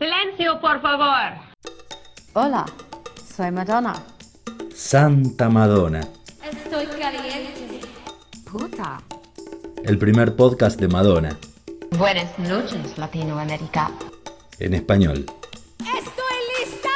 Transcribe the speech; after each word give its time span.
Silencio, 0.00 0.58
por 0.60 0.80
favor. 0.80 1.38
Hola, 2.32 2.64
soy 3.36 3.50
Madonna. 3.50 3.92
Santa 4.74 5.48
Madonna, 5.50 6.00
Estoy 6.42 6.86
caliente. 6.86 7.80
Puta. 8.50 9.02
el 9.84 9.98
primer 9.98 10.34
podcast 10.36 10.80
de 10.80 10.88
Madonna, 10.88 11.36
Buenas 11.98 12.36
noches, 12.38 12.96
Latinoamérica. 12.96 13.90
en 14.58 14.72
español. 14.74 15.26
¡Estoy 15.80 16.36
lista! 16.58 16.88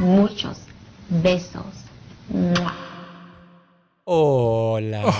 Muchos 0.00 0.58
besos. 1.10 1.66
¡Mua! 2.30 2.74
Hola. 4.04 5.02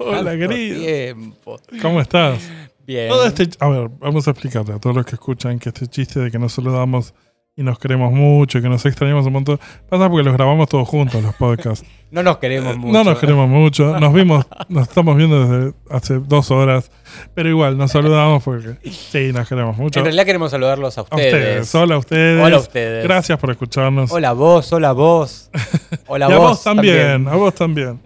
Hola, 0.00 0.24
Tanto 0.32 0.48
querido. 0.48 0.80
tiempo. 0.80 1.60
¿Cómo 1.80 2.00
estás? 2.00 2.40
Bien. 2.88 3.10
Todo 3.10 3.26
este, 3.26 3.50
a 3.60 3.68
ver, 3.68 3.90
vamos 3.98 4.26
a 4.26 4.30
explicarle 4.30 4.72
a 4.72 4.78
todos 4.78 4.96
los 4.96 5.04
que 5.04 5.16
escuchan 5.16 5.58
que 5.58 5.68
este 5.68 5.86
chiste 5.88 6.20
de 6.20 6.30
que 6.30 6.38
nos 6.38 6.54
saludamos 6.54 7.12
y 7.54 7.62
nos 7.62 7.78
queremos 7.78 8.10
mucho 8.12 8.62
que 8.62 8.68
nos 8.70 8.86
extrañamos 8.86 9.26
un 9.26 9.34
montón, 9.34 9.60
pasa 9.90 10.08
porque 10.08 10.24
los 10.24 10.32
grabamos 10.32 10.70
todos 10.70 10.88
juntos, 10.88 11.22
los 11.22 11.34
podcasts. 11.34 11.86
No 12.10 12.22
nos 12.22 12.38
queremos 12.38 12.78
mucho. 12.78 12.92
No 12.94 13.04
nos 13.04 13.18
queremos 13.18 13.46
mucho, 13.46 14.00
nos 14.00 14.14
vimos, 14.14 14.46
nos 14.70 14.88
estamos 14.88 15.14
viendo 15.18 15.46
desde 15.46 15.74
hace 15.90 16.18
dos 16.20 16.50
horas, 16.50 16.90
pero 17.34 17.50
igual 17.50 17.76
nos 17.76 17.90
saludamos 17.90 18.42
porque 18.42 18.76
sí, 18.90 19.30
nos 19.34 19.46
queremos 19.46 19.76
mucho. 19.76 19.98
En 19.98 20.06
realidad 20.06 20.24
queremos 20.24 20.50
saludarlos 20.50 20.96
a 20.96 21.02
a 21.02 21.04
ustedes. 21.04 21.74
hola 21.74 21.96
a 21.96 21.98
ustedes. 21.98 22.42
Hola 22.42 22.56
a 22.56 22.60
ustedes. 22.60 23.04
Gracias 23.04 23.38
por 23.38 23.50
escucharnos. 23.50 24.10
Hola 24.10 24.32
vos, 24.32 24.72
hola 24.72 24.92
vos. 24.92 25.50
Hola 26.06 26.30
y 26.30 26.32
a 26.32 26.38
vos, 26.38 26.48
vos 26.48 26.64
también, 26.64 27.28
a 27.28 27.34
vos 27.34 27.54
también. 27.54 28.00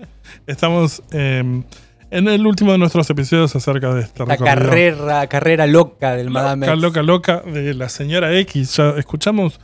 Estamos 0.48 1.01
eh, 1.12 1.62
en 2.12 2.29
el 2.29 2.47
último 2.47 2.73
de 2.73 2.79
nuestros 2.79 3.09
episodios 3.09 3.57
acerca 3.57 3.95
de 3.95 4.02
este 4.02 4.27
La 4.27 4.37
carrera, 4.37 5.27
carrera 5.29 5.66
loca 5.66 6.15
del 6.15 6.29
Madame 6.29 6.66
Loca, 6.66 6.75
X. 6.75 6.83
loca, 6.83 7.02
loca 7.02 7.51
de 7.51 7.73
la 7.73 7.88
señora 7.88 8.37
X. 8.38 8.77
Ya 8.77 8.91
escuchamos 8.91 9.59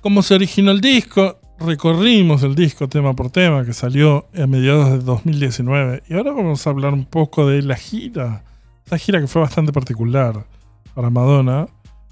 cómo 0.00 0.22
se 0.22 0.34
originó 0.34 0.70
el 0.70 0.80
disco, 0.80 1.38
recorrimos 1.58 2.42
el 2.44 2.54
disco 2.54 2.88
tema 2.88 3.14
por 3.14 3.30
tema 3.30 3.66
que 3.66 3.74
salió 3.74 4.26
a 4.34 4.46
mediados 4.46 4.90
de 4.90 4.98
2019. 5.00 6.04
Y 6.08 6.14
ahora 6.14 6.32
vamos 6.32 6.66
a 6.66 6.70
hablar 6.70 6.94
un 6.94 7.04
poco 7.04 7.46
de 7.46 7.60
la 7.60 7.76
gira. 7.76 8.42
Esta 8.84 8.96
gira 8.96 9.20
que 9.20 9.26
fue 9.26 9.42
bastante 9.42 9.70
particular 9.70 10.46
para 10.94 11.10
Madonna. 11.10 11.68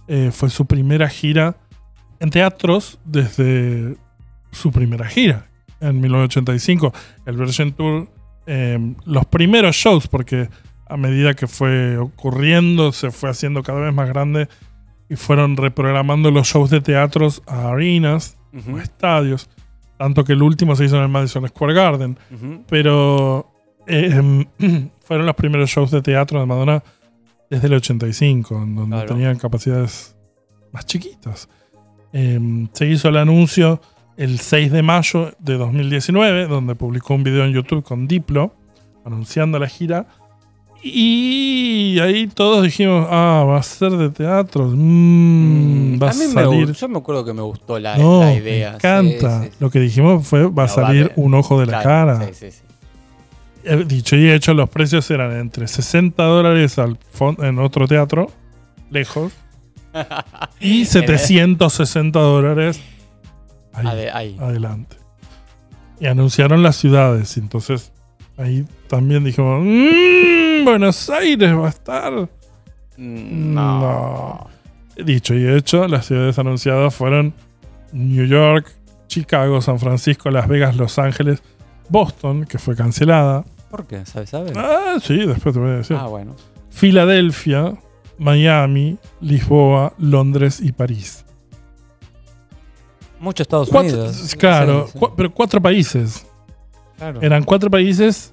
Eh, 0.08 0.30
fue 0.30 0.50
su 0.50 0.66
primera 0.66 1.08
gira 1.08 1.56
en 2.20 2.28
teatros 2.28 2.98
desde 3.06 3.96
su 4.52 4.70
primera 4.72 5.06
gira 5.06 5.46
en 5.80 6.02
1985. 6.02 6.92
El 7.24 7.36
Virgin 7.38 7.72
Tour, 7.72 8.08
eh, 8.48 8.94
los 9.04 9.26
primeros 9.26 9.76
shows, 9.76 10.08
porque 10.08 10.48
a 10.88 10.96
medida 10.96 11.34
que 11.34 11.46
fue 11.46 11.98
ocurriendo, 11.98 12.92
se 12.92 13.10
fue 13.10 13.28
haciendo 13.30 13.62
cada 13.62 13.80
vez 13.80 13.92
más 13.94 14.08
grande 14.08 14.48
y 15.10 15.16
fueron 15.16 15.56
reprogramando 15.56 16.30
los 16.30 16.48
shows 16.48 16.70
de 16.70 16.80
teatros 16.80 17.42
a 17.46 17.68
arenas 17.68 18.36
Ujú, 18.52 18.76
o 18.76 18.78
estadios. 18.78 19.48
Tanto 19.98 20.24
que 20.24 20.32
el 20.32 20.42
último 20.42 20.74
se 20.76 20.84
hizo 20.86 20.96
en 20.96 21.02
el 21.02 21.08
Madison 21.08 21.46
Square 21.48 21.74
Garden. 21.74 22.18
Pero 22.68 23.52
eh, 23.86 24.46
fueron 25.04 25.26
los 25.26 25.34
primeros 25.34 25.68
shows 25.70 25.90
de 25.90 26.00
teatro 26.02 26.40
de 26.40 26.46
Madonna 26.46 26.82
desde 27.50 27.66
el 27.66 27.74
85, 27.74 28.62
en 28.62 28.74
donde 28.76 28.96
Claro. 28.96 29.08
tenían 29.14 29.38
capacidades 29.38 30.16
más 30.72 30.86
chiquitas. 30.86 31.48
Eh, 32.12 32.66
se 32.72 32.86
hizo 32.86 33.08
el 33.08 33.16
anuncio 33.18 33.80
el 34.18 34.40
6 34.40 34.72
de 34.72 34.82
mayo 34.82 35.32
de 35.38 35.56
2019, 35.56 36.48
donde 36.48 36.74
publicó 36.74 37.14
un 37.14 37.22
video 37.22 37.44
en 37.44 37.52
YouTube 37.52 37.84
con 37.84 38.08
Diplo, 38.08 38.52
anunciando 39.04 39.60
la 39.60 39.68
gira. 39.68 40.06
Y 40.82 41.98
ahí 42.00 42.26
todos 42.26 42.64
dijimos, 42.64 43.06
ah, 43.08 43.44
va 43.48 43.58
a 43.58 43.62
ser 43.62 43.92
de 43.92 44.10
teatro, 44.10 44.70
mm, 44.74 46.02
va 46.02 46.10
a, 46.10 46.12
mí 46.12 46.24
salir... 46.32 46.72
yo 46.72 46.88
me 46.88 46.98
acuerdo 46.98 47.24
que 47.24 47.32
me 47.32 47.42
gustó 47.42 47.78
la, 47.78 47.96
no, 47.96 48.20
la 48.20 48.34
idea. 48.34 48.70
me 48.70 48.76
encanta. 48.76 49.38
Sí, 49.40 49.46
sí, 49.46 49.50
sí. 49.52 49.56
Lo 49.60 49.70
que 49.70 49.80
dijimos 49.80 50.26
fue, 50.26 50.42
va 50.42 50.46
a 50.46 50.50
No, 50.50 50.56
va 50.56 50.64
a 50.64 50.68
salir 50.68 51.12
un 51.16 51.34
ojo 51.34 51.60
de 51.60 51.66
la 51.66 51.82
Claro, 51.82 52.18
cara. 52.18 52.26
Sí, 52.26 52.34
sí, 52.34 52.50
sí. 52.50 52.62
Eh, 53.64 53.84
Dicho 53.86 54.16
y 54.16 54.30
hecho, 54.30 54.52
los 54.54 54.68
precios 54.68 55.08
eran 55.10 55.36
entre 55.36 55.68
60 55.68 56.22
dólares 56.24 56.78
al 56.78 56.98
en 57.38 57.58
otro 57.60 57.86
teatro, 57.86 58.30
lejos, 58.90 59.32
y 60.60 60.86
760 60.86 62.18
dólares 62.18 62.80
ahí, 63.78 63.86
Ade- 63.86 64.10
ahí. 64.12 64.36
adelante. 64.40 64.96
Y 66.00 66.06
anunciaron 66.06 66.62
las 66.62 66.76
ciudades, 66.76 67.36
entonces 67.36 67.92
ahí 68.36 68.64
también 68.88 69.24
dijimos, 69.24 69.62
"Mm, 69.64 70.64
Buenos 70.64 71.10
Aires 71.10 71.56
va 71.56 71.66
a 71.66 71.70
estar. 71.70 72.12
Mm, 72.96 73.54
No. 73.54 73.80
No. 73.80 74.46
Dicho 75.04 75.34
y 75.34 75.46
hecho, 75.46 75.86
las 75.86 76.06
ciudades 76.06 76.38
anunciadas 76.38 76.92
fueron 76.94 77.32
New 77.92 78.26
York, 78.26 78.68
Chicago, 79.06 79.60
San 79.62 79.78
Francisco, 79.78 80.30
Las 80.30 80.48
Vegas, 80.48 80.76
Los 80.76 80.98
Ángeles, 80.98 81.40
Boston, 81.88 82.44
que 82.44 82.58
fue 82.58 82.74
cancelada. 82.76 83.44
¿Por 83.70 83.86
qué? 83.86 84.04
¿Sabes? 84.06 84.30
¿Sabes? 84.30 84.52
Ah, 84.56 84.96
sí, 85.02 85.24
después 85.24 85.54
te 85.54 85.60
voy 85.60 85.70
a 85.70 85.76
decir. 85.76 85.96
Ah, 85.98 86.06
bueno. 86.06 86.34
Filadelfia, 86.70 87.74
Miami, 88.18 88.98
Lisboa, 89.20 89.92
Londres 89.98 90.60
y 90.60 90.72
París. 90.72 91.24
Mucho 93.20 93.42
Estados 93.42 93.68
Cuatro- 93.70 93.90
Unidos. 93.92 94.34
claro, 94.38 94.86
Sí, 94.86 94.92
sí. 94.92 94.98
cua- 94.98 95.12
pero 95.16 95.32
cuatro 95.34 95.60
países. 95.60 96.24
Claro. 96.96 97.20
Eran 97.22 97.44
cuatro 97.44 97.70
países 97.70 98.32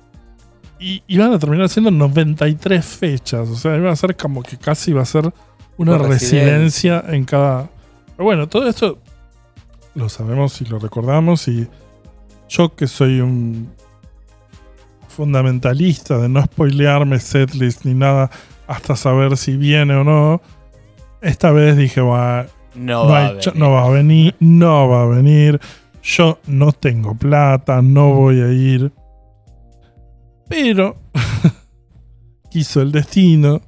y 0.80 1.02
iban 1.08 1.34
a 1.34 1.40
terminar 1.40 1.70
siendo 1.70 1.92
93 1.92 2.86
fechas. 2.86 3.50
O 3.50 3.56
sea, 3.56 3.76
iba 3.78 3.92
a 3.92 3.96
ser 3.96 4.16
como 4.16 4.42
que 4.44 4.58
casi 4.58 4.92
iba 4.92 5.02
a 5.02 5.06
ser 5.06 5.32
una 5.78 5.98
Por 5.98 6.10
residencia 6.10 7.04
en 7.08 7.26
cada. 7.26 7.70
Pero 8.16 8.24
bueno, 8.26 8.48
todo 8.48 8.68
esto 8.68 8.98
lo 9.94 10.10
sabemos 10.10 10.62
y 10.62 10.66
lo 10.66 10.80
recordamos. 10.80 11.48
Y 11.48 11.68
yo, 12.50 12.76
que 12.76 12.88
soy 12.88 13.22
un 13.22 13.70
fundamentalista 15.08 16.18
de 16.18 16.30
no 16.30 16.44
spoilearme 16.44 17.20
setlist 17.20 17.86
ni 17.86 17.94
nada 17.94 18.30
hasta 18.68 18.96
saber 18.96 19.38
si 19.38 19.56
viene 19.56 19.96
o 19.96 20.04
no, 20.04 20.42
esta 21.22 21.52
vez 21.52 21.78
dije, 21.78 22.02
va, 22.02 22.48
No, 22.76 23.06
no, 23.06 23.10
va 23.10 23.26
a 23.28 23.32
venir. 23.32 23.56
no 23.56 23.72
va 23.72 23.86
a 23.86 23.90
venir, 23.90 24.36
no 24.40 24.90
va 24.90 25.04
a 25.04 25.06
venir. 25.08 25.60
Yo 26.04 26.40
no 26.48 26.72
tengo 26.72 27.16
plata, 27.16 27.82
no 27.82 28.14
voy 28.14 28.42
a 28.42 28.52
ir. 28.52 28.92
Pero 30.48 30.98
quiso 32.52 32.82
el 32.82 32.92
destino 32.92 33.62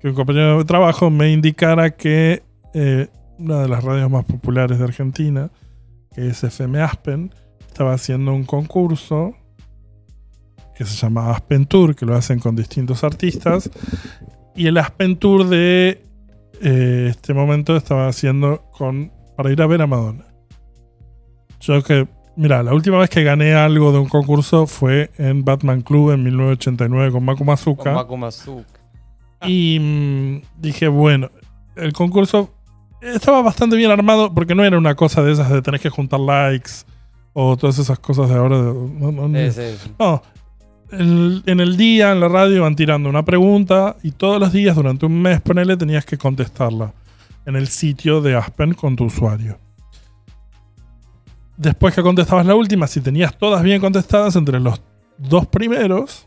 que 0.00 0.08
un 0.08 0.14
compañero 0.14 0.58
de 0.58 0.64
trabajo 0.64 1.10
me 1.10 1.30
indicara 1.30 1.90
que 1.90 2.42
eh, 2.74 3.08
una 3.38 3.62
de 3.62 3.68
las 3.68 3.84
radios 3.84 4.10
más 4.10 4.24
populares 4.24 4.78
de 4.78 4.84
Argentina, 4.84 5.50
que 6.14 6.28
es 6.28 6.42
FM 6.42 6.80
Aspen, 6.80 7.32
estaba 7.66 7.94
haciendo 7.94 8.32
un 8.32 8.44
concurso 8.44 9.34
que 10.76 10.84
se 10.84 10.96
llama 10.96 11.30
Aspen 11.30 11.66
Tour, 11.66 11.94
que 11.94 12.06
lo 12.06 12.14
hacen 12.14 12.38
con 12.38 12.54
distintos 12.54 13.02
artistas. 13.02 13.70
Y 14.54 14.66
el 14.66 14.78
Aspen 14.78 15.16
Tour 15.16 15.48
de 15.48 16.02
eh, 16.62 17.08
este 17.10 17.34
momento 17.34 17.76
estaba 17.76 18.08
haciendo 18.08 18.64
con 18.72 19.12
para 19.36 19.52
ir 19.52 19.62
a 19.62 19.66
ver 19.66 19.82
a 19.82 19.86
Madonna. 19.86 20.24
Yo 21.60 21.82
que, 21.82 22.08
mira, 22.36 22.62
la 22.62 22.74
última 22.74 22.98
vez 22.98 23.10
que 23.10 23.22
gané 23.22 23.54
algo 23.54 23.92
de 23.92 23.98
un 23.98 24.08
concurso 24.08 24.66
fue 24.66 25.10
en 25.18 25.44
Batman 25.44 25.82
Club 25.82 26.12
en 26.12 26.22
1989 26.24 27.12
con 27.12 27.24
Maku 27.24 27.38
Con 27.38 27.46
Mazuka. 27.46 27.92
Maku. 27.92 28.64
Y 29.46 29.78
mm, 29.80 30.60
dije, 30.60 30.88
bueno, 30.88 31.30
el 31.76 31.92
concurso 31.92 32.54
estaba 33.00 33.42
bastante 33.42 33.76
bien 33.76 33.90
armado 33.90 34.34
porque 34.34 34.54
no 34.54 34.64
era 34.64 34.76
una 34.76 34.94
cosa 34.94 35.22
de 35.22 35.32
esas 35.32 35.50
de 35.50 35.62
tenés 35.62 35.80
que 35.80 35.90
juntar 35.90 36.18
likes 36.20 36.70
o 37.32 37.56
todas 37.56 37.78
esas 37.78 37.98
cosas 37.98 38.28
de 38.28 38.34
ahora. 38.34 38.56
no, 38.56 39.12
no, 39.12 39.28
no. 39.28 39.38
Sí, 39.38 39.52
sí, 39.52 39.76
sí. 39.84 39.92
No, 39.98 40.20
en, 40.90 41.60
el 41.60 41.76
día, 41.76 42.12
en 42.12 42.20
la 42.20 42.28
radio, 42.28 42.62
van 42.62 42.76
tirando 42.76 43.08
una 43.08 43.24
pregunta 43.24 43.96
y 44.02 44.10
todos 44.12 44.40
los 44.40 44.52
días, 44.52 44.74
durante 44.76 45.06
un 45.06 45.20
mes, 45.20 45.40
ponele, 45.40 45.76
tenías 45.76 46.04
que 46.04 46.16
contestarla 46.18 46.92
en 47.46 47.56
el 47.56 47.68
sitio 47.68 48.20
de 48.20 48.36
Aspen 48.36 48.74
con 48.74 48.96
tu 48.96 49.04
usuario. 49.04 49.58
Después 51.56 51.94
que 51.94 52.02
contestabas 52.02 52.46
la 52.46 52.54
última, 52.54 52.86
si 52.86 53.00
tenías 53.00 53.36
todas 53.36 53.62
bien 53.62 53.80
contestadas 53.80 54.36
entre 54.36 54.60
los 54.60 54.80
dos 55.16 55.46
primeros, 55.46 56.26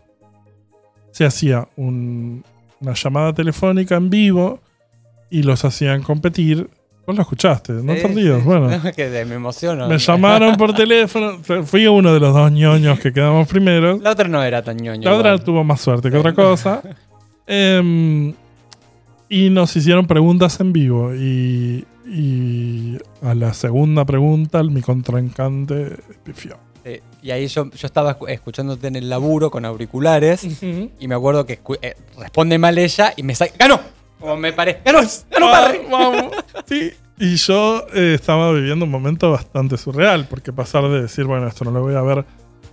se 1.11 1.25
hacía 1.25 1.67
un- 1.77 2.43
una 2.81 2.93
llamada 2.93 3.33
telefónica 3.33 3.95
en 3.95 4.09
vivo 4.09 4.59
y 5.29 5.43
los 5.43 5.63
hacían 5.63 6.01
competir. 6.03 6.69
Vos 7.11 7.15
lo 7.17 7.21
escuchaste, 7.23 7.73
no 7.73 7.93
Sí, 7.93 8.01
te 8.01 8.07
rías, 8.07 8.39
sí. 8.39 8.45
bueno. 8.45 8.69
No, 8.69 8.91
que 8.95 9.09
de- 9.09 9.25
me 9.25 9.35
emociono. 9.35 9.87
Me 9.87 9.97
llamaron 9.97 10.55
por 10.55 10.73
teléfono. 10.73 11.39
Fui 11.65 11.85
uno 11.87 12.13
de 12.13 12.19
los 12.19 12.33
dos 12.33 12.51
ñoños 12.51 12.99
que 12.99 13.11
quedamos 13.13 13.47
primeros. 13.47 14.01
La 14.01 14.11
otra 14.11 14.27
no 14.27 14.41
era 14.43 14.61
tan 14.63 14.77
ñoño. 14.77 15.09
La 15.09 15.15
otra 15.15 15.37
tuvo 15.37 15.63
más 15.63 15.81
suerte 15.81 16.09
que 16.09 16.17
otra 16.17 16.33
cosa. 16.35 16.81
Em, 17.47 18.33
y 19.29 19.49
nos 19.49 19.75
hicieron 19.75 20.07
preguntas 20.07 20.59
en 20.59 20.73
vivo. 20.73 21.13
Y, 21.15 21.85
y 22.07 22.97
a 23.21 23.33
la 23.35 23.53
segunda 23.53 24.05
pregunta, 24.05 24.63
mi 24.63 24.81
contrincante 24.81 25.97
pifió. 26.23 26.57
Y 27.23 27.29
ahí 27.29 27.45
yo, 27.47 27.69
yo 27.69 27.85
estaba 27.85 28.17
escu- 28.17 28.27
escuchándote 28.29 28.87
en 28.87 28.95
el 28.95 29.07
laburo 29.07 29.51
con 29.51 29.63
auriculares 29.65 30.43
y 30.99 31.07
me 31.07 31.13
acuerdo 31.13 31.45
que 31.45 31.59
eh, 31.83 31.95
responde 32.17 32.57
mal 32.57 32.75
ella 32.79 33.13
y 33.15 33.21
me 33.21 33.35
saca. 33.35 33.53
¡Ganó! 33.59 33.79
Como 34.19 34.35
me 34.37 34.51
parece. 34.53 34.79
¡Ganó! 34.83 34.99
¡Ganó 35.29 35.47
Ah. 35.53 36.31
Sí, 36.67 36.89
y 37.21 37.35
yo 37.35 37.85
eh, 37.94 38.15
estaba 38.15 38.51
viviendo 38.51 38.85
un 38.85 38.91
momento 38.91 39.29
bastante 39.29 39.77
surreal, 39.77 40.27
porque 40.27 40.51
pasar 40.51 40.89
de 40.89 41.03
decir, 41.03 41.25
bueno, 41.25 41.47
esto 41.47 41.63
no 41.63 41.69
lo 41.69 41.81
voy 41.81 41.94
a 41.94 42.01
ver 42.01 42.25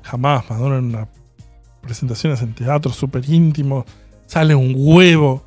jamás, 0.03 0.49
Madonna 0.49 0.79
en 0.79 0.85
una 0.87 1.09
presentaciones 1.83 2.41
en 2.41 2.55
teatro 2.55 2.91
súper 2.91 3.29
íntimo, 3.29 3.85
sale 4.27 4.55
un 4.55 4.73
huevo 4.75 5.45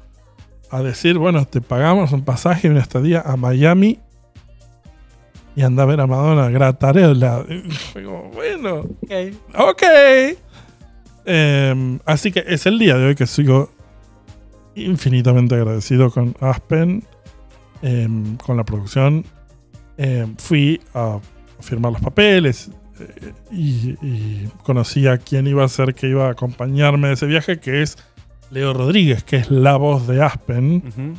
a 0.69 0.83
decir, 0.83 1.18
bueno, 1.18 1.45
te 1.45 1.62
pagamos 1.62 2.12
un 2.12 2.24
pasaje 2.24 2.68
y 2.68 2.69
una 2.69 2.80
estadía 2.80 3.21
a 3.21 3.36
Miami 3.38 3.98
y 5.56 5.63
anda 5.63 5.81
a 5.81 5.88
ver 5.88 6.00
a 6.00 6.06
Madonna 6.06 6.50
gratarela. 6.51 7.44
Y 7.50 7.71
fue 7.71 8.04
como, 8.04 8.30
bueno, 8.30 8.86
ok. 9.57 9.83
Em, 11.25 12.00
así 12.06 12.31
que 12.31 12.44
es 12.47 12.68
el 12.68 12.77
día 12.77 12.97
de 12.97 13.07
hoy 13.07 13.15
que 13.15 13.25
sigo 13.25 13.71
infinitamente 14.75 15.56
agradecido 15.56 16.12
con 16.12 16.36
Aspen, 16.39 17.04
em, 17.81 18.38
con 18.38 18.57
la 18.57 18.63
producción. 18.63 19.25
Em, 19.98 20.36
fui 20.38 20.81
a 20.94 21.19
firmar 21.60 21.92
los 21.92 22.01
papeles 22.01 22.72
eh, 23.00 23.33
y, 23.51 23.98
y 24.01 24.50
conocí 24.63 25.07
a 25.07 25.18
quien 25.18 25.48
iba 25.48 25.63
a 25.63 25.68
ser 25.68 25.94
que 25.94 26.07
iba 26.07 26.28
a 26.28 26.31
acompañarme 26.31 27.10
de 27.10 27.13
ese 27.13 27.25
viaje, 27.25 27.60
que 27.60 27.81
es 27.81 27.98
Leo 28.50 28.74
Rodríguez, 28.74 29.24
que 29.24 29.38
es 29.38 29.51
la 29.51 29.78
voz 29.78 30.07
de 30.07 30.24
Aspen 30.24 31.18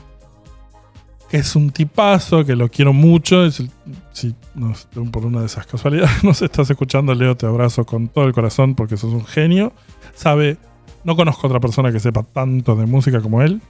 que 1.33 1.39
es 1.39 1.57
un 1.57 1.71
tipazo, 1.71 2.45
que 2.45 2.55
lo 2.55 2.69
quiero 2.69 2.93
mucho. 2.93 3.51
si 3.51 4.35
no, 4.55 4.75
por 5.11 5.25
una 5.25 5.41
de 5.41 5.47
esas 5.47 5.67
casualidades 5.67 6.23
nos 6.25 6.43
estás 6.43 6.69
escuchando, 6.69 7.15
Leo, 7.15 7.39
te 7.39 7.47
abrazo 7.47 7.87
con 7.87 8.09
todo 8.09 8.27
el 8.27 8.35
corazón 8.35 8.75
porque 8.75 8.99
sos 8.99 9.15
un 9.15 9.25
genio. 9.25 9.73
Sabe, 10.15 10.59
no 11.05 11.17
conozco 11.17 11.47
otra 11.47 11.59
persona 11.59 11.91
que 11.91 12.01
sepa 12.01 12.23
tanto 12.23 12.77
de 12.77 12.85
música 12.85 13.23
como 13.23 13.41
él, 13.41 13.63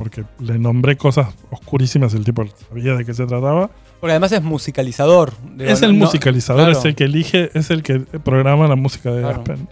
porque 0.00 0.24
le 0.38 0.58
nombré 0.58 0.96
cosas 0.96 1.28
oscurísimas 1.50 2.14
el 2.14 2.24
tipo 2.24 2.42
sabía 2.70 2.94
de 2.94 3.04
qué 3.04 3.12
se 3.12 3.26
trataba. 3.26 3.68
Porque 4.00 4.12
además 4.12 4.32
es 4.32 4.42
musicalizador. 4.42 5.34
Digo, 5.56 5.70
es 5.70 5.82
el 5.82 5.92
no- 5.98 6.06
musicalizador, 6.06 6.64
claro. 6.64 6.78
es 6.78 6.84
el 6.86 6.94
que 6.94 7.04
elige, 7.04 7.50
es 7.52 7.68
el 7.70 7.82
que 7.82 8.00
programa 8.00 8.66
la 8.66 8.76
música 8.76 9.10
de 9.12 9.20
Claro. 9.20 9.36
Aspen. 9.40 9.68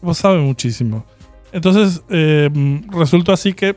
Vos 0.00 0.18
sabe 0.18 0.38
muchísimo. 0.38 1.04
Entonces, 1.50 2.00
eh, 2.10 2.48
resultó 2.90 3.32
así 3.32 3.54
que 3.54 3.74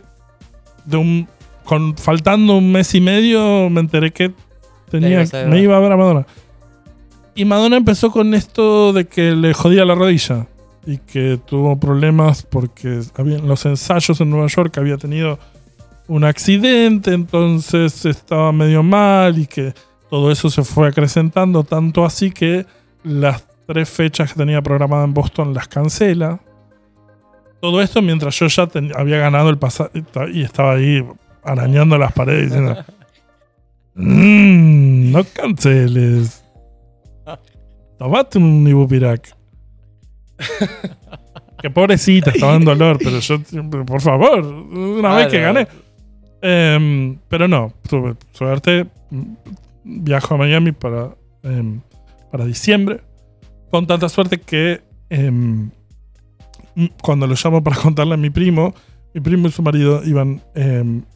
de 0.85 0.97
un, 0.97 1.27
con, 1.63 1.97
faltando 1.97 2.55
un 2.57 2.71
mes 2.71 2.93
y 2.93 3.01
medio 3.01 3.67
me 3.71 3.79
enteré 3.79 4.11
que 4.11 4.31
tenía, 4.91 5.23
me 5.47 5.59
iba 5.59 5.75
a 5.75 5.79
ver 5.79 5.91
a 5.91 5.97
Madonna. 5.97 6.27
Y 7.33 7.45
Madonna 7.45 7.77
empezó 7.77 8.11
con 8.11 8.35
esto 8.35 8.93
de 8.93 9.07
que 9.07 9.31
le 9.31 9.55
jodía 9.55 9.85
la 9.85 9.95
rodilla 9.95 10.45
y 10.85 10.99
que 10.99 11.39
tuvo 11.47 11.79
problemas 11.79 12.43
porque 12.43 12.99
había, 13.17 13.37
en 13.37 13.47
los 13.47 13.65
ensayos 13.65 14.21
en 14.21 14.29
Nueva 14.29 14.45
York 14.47 14.77
había 14.77 14.97
tenido 14.97 15.39
un 16.09 16.23
accidente, 16.25 17.13
entonces 17.13 18.05
estaba 18.05 18.51
medio 18.51 18.83
mal 18.83 19.37
y 19.37 19.45
que 19.47 19.73
todo 20.09 20.31
eso 20.31 20.49
se 20.49 20.63
fue 20.63 20.87
acrecentando 20.87 21.63
tanto 21.63 22.03
así 22.03 22.31
que 22.31 22.65
las 23.03 23.45
tres 23.67 23.87
fechas 23.89 24.33
que 24.33 24.39
tenía 24.39 24.61
programada 24.61 25.05
en 25.05 25.13
Boston 25.13 25.53
las 25.53 25.67
cancela. 25.67 26.39
Todo 27.61 27.81
esto 27.81 28.01
mientras 28.01 28.37
yo 28.39 28.47
ya 28.47 28.65
ten- 28.67 28.91
había 28.97 29.17
ganado 29.19 29.49
el 29.49 29.57
pasaje 29.57 30.03
y 30.33 30.41
estaba 30.41 30.73
ahí 30.73 31.05
arañando 31.43 31.97
las 31.97 32.11
paredes 32.13 32.45
diciendo, 32.49 32.75
"Mm, 33.95 35.11
no 35.11 35.23
canceles. 35.33 36.43
Tomate 37.99 38.39
un 38.39 38.67
Ibupirac. 38.67 39.35
que 41.61 41.69
pobrecita, 41.69 42.31
estaba 42.31 42.55
en 42.55 42.63
dolor, 42.63 42.97
pero 42.97 43.19
yo, 43.19 43.39
por 43.85 44.01
favor, 44.01 44.39
una 44.45 45.13
vez 45.15 45.27
que 45.27 45.41
gané. 45.41 45.67
Em, 46.41 47.17
pero 47.27 47.47
no, 47.47 47.73
tuve 47.87 48.15
suerte. 48.31 48.87
Viajo 49.83 50.35
a 50.35 50.37
Miami 50.37 50.71
para, 50.71 51.15
em, 51.43 51.81
para 52.31 52.45
diciembre. 52.45 53.01
Con 53.71 53.87
tanta 53.87 54.09
suerte 54.09 54.39
que 54.39 54.81
mm, 55.09 55.67
cuando 57.01 57.27
lo 57.27 57.35
llamo 57.35 57.63
para 57.63 57.75
contarle 57.81 58.13
a 58.13 58.17
mi 58.17 58.29
primo, 58.29 58.73
mi 59.13 59.21
primo 59.21 59.47
y 59.47 59.51
su 59.51 59.61
marido 59.61 60.01
iban 60.05 60.41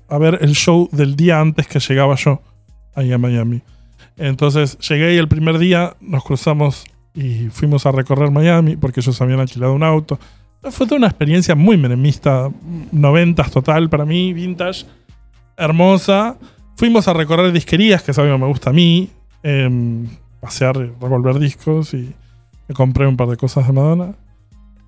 a 0.10 0.18
ver 0.18 0.40
el 0.42 0.54
show 0.56 0.90
del 0.92 1.16
día 1.16 1.40
antes 1.40 1.68
que 1.68 1.80
llegaba 1.80 2.16
yo 2.16 2.42
ahí 2.96 3.12
a 3.12 3.18
Miami. 3.18 3.62
Entonces 4.18 4.78
llegué 4.80 5.16
y 5.16 5.18
el 5.18 5.28
primer 5.28 5.58
día 5.58 5.96
nos 6.00 6.24
cruzamos 6.24 6.86
y 7.14 7.50
fuimos 7.50 7.86
a 7.86 7.92
recorrer 7.92 8.32
Miami 8.32 8.76
porque 8.76 9.00
ellos 9.00 9.20
habían 9.22 9.40
alquilado 9.40 9.74
un 9.74 9.84
auto. 9.84 10.20
Fue 10.72 10.86
toda 10.86 10.98
una 10.98 11.08
experiencia 11.08 11.56
muy 11.56 11.78
menemista, 11.78 12.50
noventas 12.92 13.52
total 13.52 13.90
para 13.90 14.06
mí, 14.06 14.34
vintage, 14.34 14.86
hermosa. 15.58 16.38
Fuimos 16.76 17.08
a 17.08 17.14
recorrer 17.14 17.52
disquerías, 17.52 18.04
que 18.04 18.12
es 18.12 18.20
algo 18.20 18.34
que 18.34 18.42
me 18.42 18.48
gusta 18.48 18.72
a 18.72 18.74
mí, 18.74 19.10
em, 19.44 20.08
pasear, 20.40 20.78
revolver 20.78 21.40
discos 21.40 21.94
y 21.94 22.14
compré 22.74 23.08
un 23.08 23.18
par 23.18 23.30
de 23.30 23.38
cosas 23.38 23.68
de 23.68 23.74
Madonna. 23.74 24.16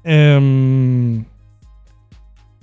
Em, 0.04 1.26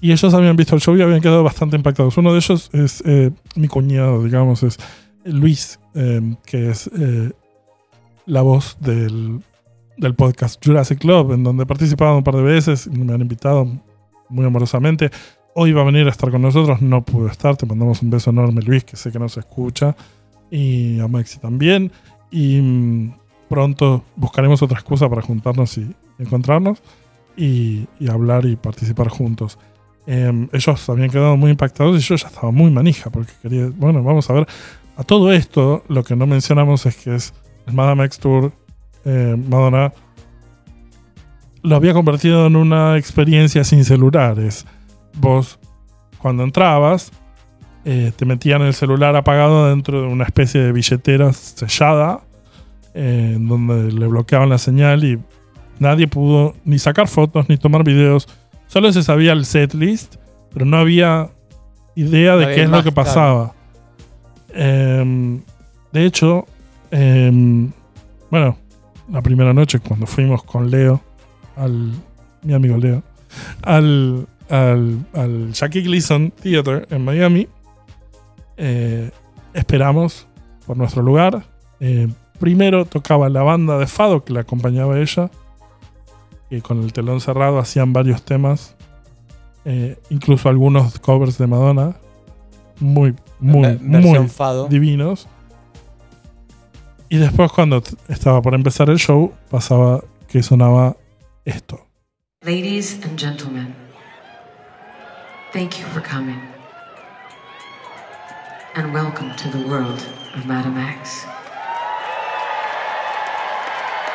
y 0.00 0.12
ellos 0.12 0.32
habían 0.32 0.56
visto 0.56 0.75
el 0.76 0.81
show 0.81 0.96
y 0.96 1.02
habían 1.02 1.20
quedado 1.20 1.43
bastante 1.43 1.76
impactados. 1.76 2.16
Uno 2.16 2.32
de 2.32 2.38
ellos 2.38 2.70
es 2.72 3.02
eh, 3.04 3.31
mi 3.56 3.69
cuñado, 3.69 4.22
digamos, 4.22 4.62
es 4.62 4.78
Luis, 5.25 5.78
em, 5.94 6.37
que 6.44 6.70
es 6.70 6.88
eh, 6.96 7.32
la 8.26 8.43
voz 8.43 8.76
del, 8.81 9.40
del 9.96 10.14
podcast 10.14 10.64
Jurassic 10.64 11.00
Club, 11.00 11.32
en 11.32 11.43
donde 11.43 11.64
he 11.64 12.04
un 12.04 12.25
par 12.25 12.37
de 12.37 12.43
veces, 12.43 12.88
me 12.88 13.12
han 13.12 13.20
invitado 13.20 13.66
muy 14.28 14.46
amorosamente. 14.46 15.10
Hoy 15.54 15.72
va 15.72 15.82
a 15.82 15.84
venir 15.84 16.06
a 16.06 16.10
estar 16.10 16.31
con 16.31 16.40
nosotros, 16.40 16.81
no 16.81 17.04
pudo 17.04 17.28
estar, 17.28 17.56
te 17.56 17.66
mandamos 17.66 18.00
un 18.02 18.10
beso 18.10 18.31
enorme 18.31 18.62
Luis, 18.62 18.84
que 18.84 18.96
sé 18.96 19.12
que 19.12 19.19
nos 19.19 19.37
escucha, 19.37 19.94
y 20.50 20.99
a 20.99 21.08
Maxi 21.08 21.38
también. 21.38 21.93
Y 22.31 22.60
mm, 22.60 23.14
pronto 23.50 24.02
buscaremos 24.16 24.62
otra 24.62 24.78
excusa 24.78 25.08
para 25.10 25.20
juntarnos 25.20 25.76
y 25.76 25.94
encontrarnos 26.19 26.82
y, 27.37 27.87
hablar 28.08 28.46
y 28.46 28.56
participar 28.56 29.08
juntos. 29.08 29.58
Em, 30.06 30.49
ellos 30.52 30.88
habían 30.88 31.10
quedado 31.10 31.37
muy 31.37 31.50
impactados 31.50 31.96
y 31.96 32.00
yo 32.00 32.16
ya 32.16 32.28
estaba 32.28 32.50
muy 32.50 32.70
manija 32.70 33.10
porque 33.10 33.32
quería, 33.43 33.70
bueno, 33.76 34.02
vamos 34.02 34.28
a 34.31 34.32
ver. 34.32 34.46
A 34.96 35.04
todo 35.04 35.32
esto, 35.32 35.84
lo 35.88 36.02
que 36.02 36.16
no 36.16 36.26
mencionamos 36.26 36.87
es 36.87 36.96
que 36.96 37.14
es 37.14 37.34
el 37.66 37.75
Madame 37.75 38.04
X 38.04 38.19
Tour, 38.19 38.52
eh, 39.04 39.37
Madonna 39.49 39.93
lo 41.62 41.76
había 41.76 41.93
convertido 41.93 42.46
en 42.46 42.56
una 42.56 42.96
experiencia 42.99 43.64
sin 43.64 43.84
celulares. 43.84 44.66
Vos, 45.14 45.59
cuando 46.19 46.43
entrabas, 46.44 47.12
eh, 47.85 48.12
te 48.14 48.25
metían 48.25 48.62
el 48.62 48.75
celular 48.75 49.17
apagado 49.17 49.69
dentro 49.69 50.03
de 50.03 50.06
una 50.06 50.25
especie 50.25 50.61
de 50.61 50.73
billetera 50.73 51.32
sellada, 51.32 52.21
eh, 52.95 53.37
donde 53.40 53.92
le 53.92 54.07
bloqueaban 54.07 54.49
la 54.49 54.59
señal 54.59 55.04
y 55.04 55.19
nadie 55.78 56.07
pudo 56.07 56.54
ni 56.64 56.78
sacar 56.78 57.09
fotos 57.09 57.49
ni 57.49 57.57
tomar 57.57 57.85
videos. 57.85 58.28
Solo 58.66 58.92
se 58.92 59.02
sabía 59.02 59.33
el 59.33 59.45
setlist, 59.45 60.16
pero 60.52 60.64
no 60.64 60.76
había 60.76 61.31
idea 61.95 62.37
de 62.37 62.47
No 62.47 62.54
qué 62.54 62.62
es 62.62 62.71
lo 62.71 62.83
que 62.83 62.92
pasaba. 62.92 63.54
Em, 64.54 65.40
de 65.92 66.07
hecho, 66.07 66.47
em, 66.90 67.71
bueno, 68.31 68.57
la 69.11 69.23
primera 69.23 69.52
noche 69.52 69.81
cuando 69.81 70.07
fuimos 70.07 70.42
con 70.45 70.71
Leo, 70.71 71.02
al 71.57 71.92
mi 72.42 72.54
amigo 72.54 72.76
Leo, 72.76 73.02
al, 73.62 74.26
al, 74.52 75.06
al 75.14 75.52
Jackie 75.54 75.80
Gleason 75.80 76.30
Theater 76.30 76.87
en 76.90 77.02
Miami, 77.02 77.49
eh, 78.59 79.11
esperamos 79.54 80.28
por 80.66 80.76
nuestro 80.76 81.02
lugar. 81.02 81.44
Eh, 81.80 82.09
primero 82.38 82.85
tocaba 82.85 83.30
la 83.30 83.42
banda 83.42 83.78
de 83.78 83.87
Fado 83.87 84.25
que 84.25 84.35
la 84.35 84.40
acompañaba 84.40 84.97
a 84.97 85.00
ella, 85.00 85.30
que 86.50 86.61
con 86.61 86.82
el 86.82 86.92
telón 86.92 87.23
cerrado 87.23 87.59
hacían 87.59 87.94
varios 87.94 88.25
temas, 88.25 88.76
eh, 89.64 89.99
incluso 90.11 90.50
algunos 90.50 90.99
covers 90.99 91.38
de 91.38 91.47
Madonna, 91.47 91.97
muy, 92.78 93.14
muy, 93.40 93.78
muy 93.78 94.28
fado. 94.28 94.68
divinos. 94.68 95.28
Y 97.09 97.16
después 97.16 97.50
cuando 97.52 97.82
estaba 98.09 98.42
por 98.42 98.54
empezar 98.54 98.90
el 98.90 98.99
show, 98.99 99.32
pasaba 99.50 100.02
que 100.28 100.42
sonaba 100.42 100.97
esto. 101.47 101.87
Ladies 102.44 102.99
and 103.04 103.18
gentlemen, 103.18 103.81
thank 105.52 105.78
you 105.78 105.85
for 105.87 106.00
coming. 106.00 106.40
And 108.75 108.94
welcome 108.94 109.37
to 109.37 109.50
the 109.50 109.66
world 109.68 110.02
of 110.35 110.47
Madame 110.47 110.78
X. 110.78 111.26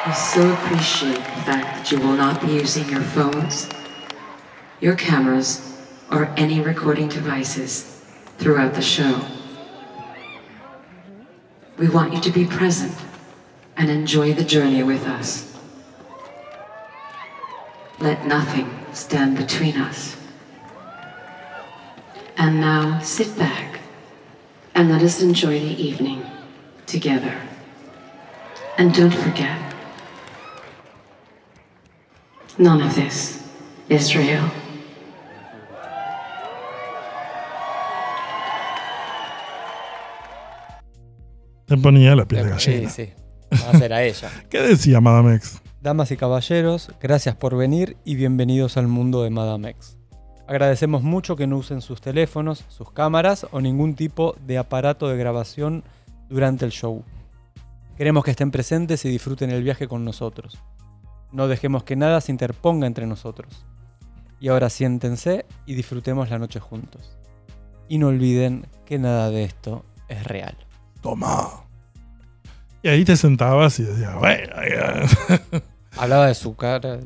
We 0.07 0.13
so 0.13 0.51
appreciate 0.53 1.17
the 1.17 1.41
fact 1.45 1.77
that 1.77 1.91
you 1.91 1.99
will 1.99 2.15
not 2.15 2.41
be 2.41 2.47
using 2.53 2.89
your 2.89 3.01
phones, 3.01 3.69
your 4.79 4.95
cameras, 4.95 5.77
or 6.11 6.33
any 6.37 6.59
recording 6.59 7.07
devices 7.07 8.03
throughout 8.39 8.73
the 8.73 8.81
show. 8.81 9.21
We 11.77 11.87
want 11.87 12.13
you 12.13 12.21
to 12.21 12.31
be 12.31 12.45
present 12.45 12.95
and 13.75 13.91
enjoy 13.91 14.33
the 14.33 14.43
journey 14.43 14.81
with 14.81 15.05
us. 15.05 15.55
Let 17.99 18.25
nothing 18.25 18.75
stand 18.91 19.37
between 19.37 19.77
us. 19.77 20.16
And 22.37 22.61
now 22.61 22.99
sit 23.01 23.35
back 23.37 23.79
and 24.75 24.89
let 24.91 25.01
us 25.01 25.21
enjoy 25.21 25.59
the 25.59 25.75
evening 25.83 26.23
together. 26.85 27.35
And 28.77 28.93
don't 28.93 29.13
forget, 29.13 29.57
none 32.59 32.81
of 32.81 32.93
this 32.95 33.43
is 33.89 34.15
real. 34.15 34.51
Te 41.65 41.77
ponía 41.77 42.15
la 42.15 42.25
piel 42.25 42.45
de 42.49 42.59
Sí, 42.59 42.71
gallina. 42.71 42.89
sí. 42.89 43.09
Va 43.51 43.69
a 43.71 43.77
ser 43.77 43.93
a 43.93 44.03
ella. 44.03 44.29
¿Qué 44.49 44.61
decía 44.61 45.01
Madame 45.01 45.35
X? 45.35 45.61
Damas 45.81 46.11
y 46.11 46.17
caballeros, 46.17 46.91
gracias 47.01 47.35
por 47.35 47.55
venir 47.55 47.97
y 48.03 48.15
bienvenidos 48.15 48.77
al 48.77 48.87
mundo 48.87 49.23
de 49.23 49.29
Madame 49.29 49.69
X. 49.71 49.97
Agradecemos 50.47 51.03
mucho 51.03 51.35
que 51.35 51.45
no 51.45 51.57
usen 51.57 51.81
sus 51.81 51.99
teléfonos, 51.99 52.63
sus 52.69 52.89
cámaras 52.91 53.45
o 53.51 53.59
ningún 53.59 53.95
tipo 53.95 54.35
de 54.45 54.57
aparato 54.57 55.09
de 55.09 55.17
grabación 55.17 55.83
durante 56.29 56.63
el 56.63 56.71
show. 56.71 57.03
Queremos 57.97 58.23
que 58.23 58.31
estén 58.31 58.51
presentes 58.51 59.03
y 59.03 59.09
disfruten 59.09 59.51
el 59.51 59.61
viaje 59.61 59.89
con 59.89 60.05
nosotros. 60.05 60.57
No 61.33 61.49
dejemos 61.49 61.83
que 61.83 61.97
nada 61.97 62.21
se 62.21 62.31
interponga 62.31 62.87
entre 62.87 63.05
nosotros. 63.05 63.65
Y 64.39 64.47
ahora 64.47 64.69
siéntense 64.69 65.45
y 65.65 65.75
disfrutemos 65.75 66.29
la 66.29 66.39
noche 66.39 66.61
juntos. 66.61 67.17
Y 67.89 67.97
no 67.97 68.07
olviden 68.07 68.67
que 68.85 68.99
nada 68.99 69.29
de 69.29 69.43
esto 69.43 69.83
es 70.07 70.23
real. 70.23 70.55
Toma. 71.01 71.65
Y 72.83 72.87
ahí 72.87 73.03
te 73.03 73.17
sentabas 73.17 73.79
y 73.79 73.83
decías, 73.83 74.15
bueno, 74.15 74.53
ya". 74.69 75.49
Hablaba 75.97 76.27
de 76.27 76.35
su 76.35 76.55
cara. 76.55 76.99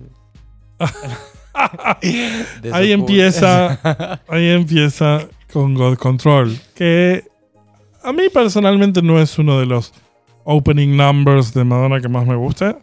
Ahí 2.73 2.91
empieza, 2.91 3.79
ahí 4.27 4.47
empieza 4.49 5.27
con 5.51 5.73
God 5.73 5.97
Control, 5.97 6.57
que 6.75 7.23
a 8.03 8.13
mí 8.13 8.23
personalmente 8.33 9.01
no 9.01 9.19
es 9.19 9.37
uno 9.37 9.59
de 9.59 9.65
los 9.65 9.93
opening 10.43 10.95
numbers 10.95 11.53
de 11.53 11.63
Madonna 11.63 11.99
que 11.99 12.07
más 12.09 12.25
me 12.25 12.35
gusta. 12.35 12.77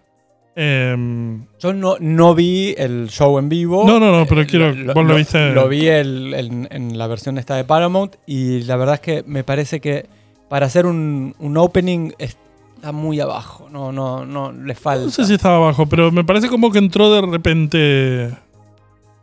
Em, 0.55 1.47
Yo 1.61 1.73
no, 1.73 1.97
no 2.01 2.35
vi 2.35 2.75
el 2.77 3.09
show 3.09 3.39
en 3.39 3.49
vivo. 3.49 3.85
No, 3.87 4.01
no, 4.01 4.11
no, 4.17 4.27
pero 4.27 4.43
Eh, 4.43 4.47
quiero- 4.47 4.75
vos 4.93 5.05
lo 5.07 5.15
viste. 5.15 5.53
Lo 5.53 5.69
vi 5.69 5.87
el- 5.87 6.35
en 6.71 6.99
la 6.99 7.07
versión 7.07 7.39
esta 7.39 7.55
de 7.55 7.65
Paramount 7.65 8.17
y 8.27 8.63
la 8.63 8.77
verdad 8.77 8.97
es 8.97 9.01
que 9.01 9.23
me 9.27 9.45
parece 9.45 9.81
que 9.81 10.07
para 10.49 10.67
hacer 10.67 10.85
un, 10.87 11.35
un 11.39 11.57
opening 11.57 12.11
está 12.19 12.91
muy 12.93 13.21
abajo. 13.21 13.69
No, 13.71 13.93
no, 13.93 14.25
no, 14.27 14.51
le 14.53 14.75
falta. 14.75 15.05
no 15.05 15.11
sé 15.13 15.25
si 15.27 15.35
estaba 15.35 15.57
abajo, 15.57 15.87
pero 15.87 16.11
me 16.11 16.25
parece 16.25 16.49
como 16.49 16.73
que 16.73 16.79
entró 16.79 17.13
de 17.13 17.21
repente 17.21 18.31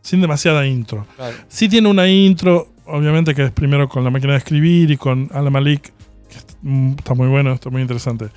sin 0.06 0.22
demasiada 0.22 0.68
intro. 0.68 1.08
Claro. 1.16 1.36
Sí 1.48 1.68
tiene 1.68 1.90
una 1.90 2.08
intro, 2.08 2.68
obviamente 2.86 3.34
que 3.34 3.46
es 3.46 3.52
primero 3.52 3.90
con 3.90 4.04
la 4.04 4.12
máquina 4.12 4.34
de 4.34 4.38
escribir 4.38 4.92
y 4.92 4.98
con 4.98 5.30
Alan 5.34 5.52
Malik, 5.52 5.92
que 6.30 6.38
mm, 6.62 6.92
está 7.00 7.16
muy 7.16 7.28
bueno, 7.28 7.52
está 7.54 7.72
muy 7.72 7.82
interesante. 7.82 8.28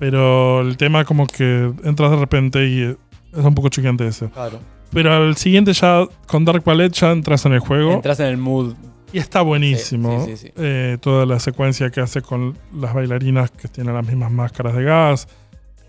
Pero 0.00 0.62
el 0.62 0.76
tema 0.76 1.04
como 1.04 1.28
que 1.28 1.72
entras 1.84 2.10
de 2.10 2.16
repente 2.16 2.66
y 2.66 2.80
eh, 2.80 2.96
es 3.32 3.44
un 3.44 3.54
poco 3.54 3.68
choqueante 3.68 4.04
ese. 4.04 4.30
Claro. 4.30 4.58
Pero 4.92 5.12
al 5.12 5.36
siguiente 5.36 5.72
ya, 5.74 6.04
con 6.26 6.44
Dark 6.44 6.64
Ballet, 6.64 6.92
ya 6.92 7.12
entras 7.12 7.46
en 7.46 7.52
el 7.52 7.60
juego. 7.60 7.92
Entras 7.92 8.18
en 8.18 8.26
el 8.26 8.36
mood. 8.36 8.74
Y 9.12 9.18
está 9.18 9.42
buenísimo. 9.42 10.24
Sí, 10.24 10.32
sí, 10.32 10.36
sí, 10.36 10.46
sí. 10.48 10.52
Eh, 10.56 10.98
toda 11.00 11.24
la 11.24 11.38
secuencia 11.38 11.90
que 11.90 12.00
hace 12.00 12.20
con 12.20 12.58
las 12.74 12.94
bailarinas 12.94 13.52
que 13.52 13.68
tienen 13.68 13.94
las 13.94 14.04
mismas 14.04 14.32
máscaras 14.32 14.74
de 14.74 14.82
gas, 14.82 15.28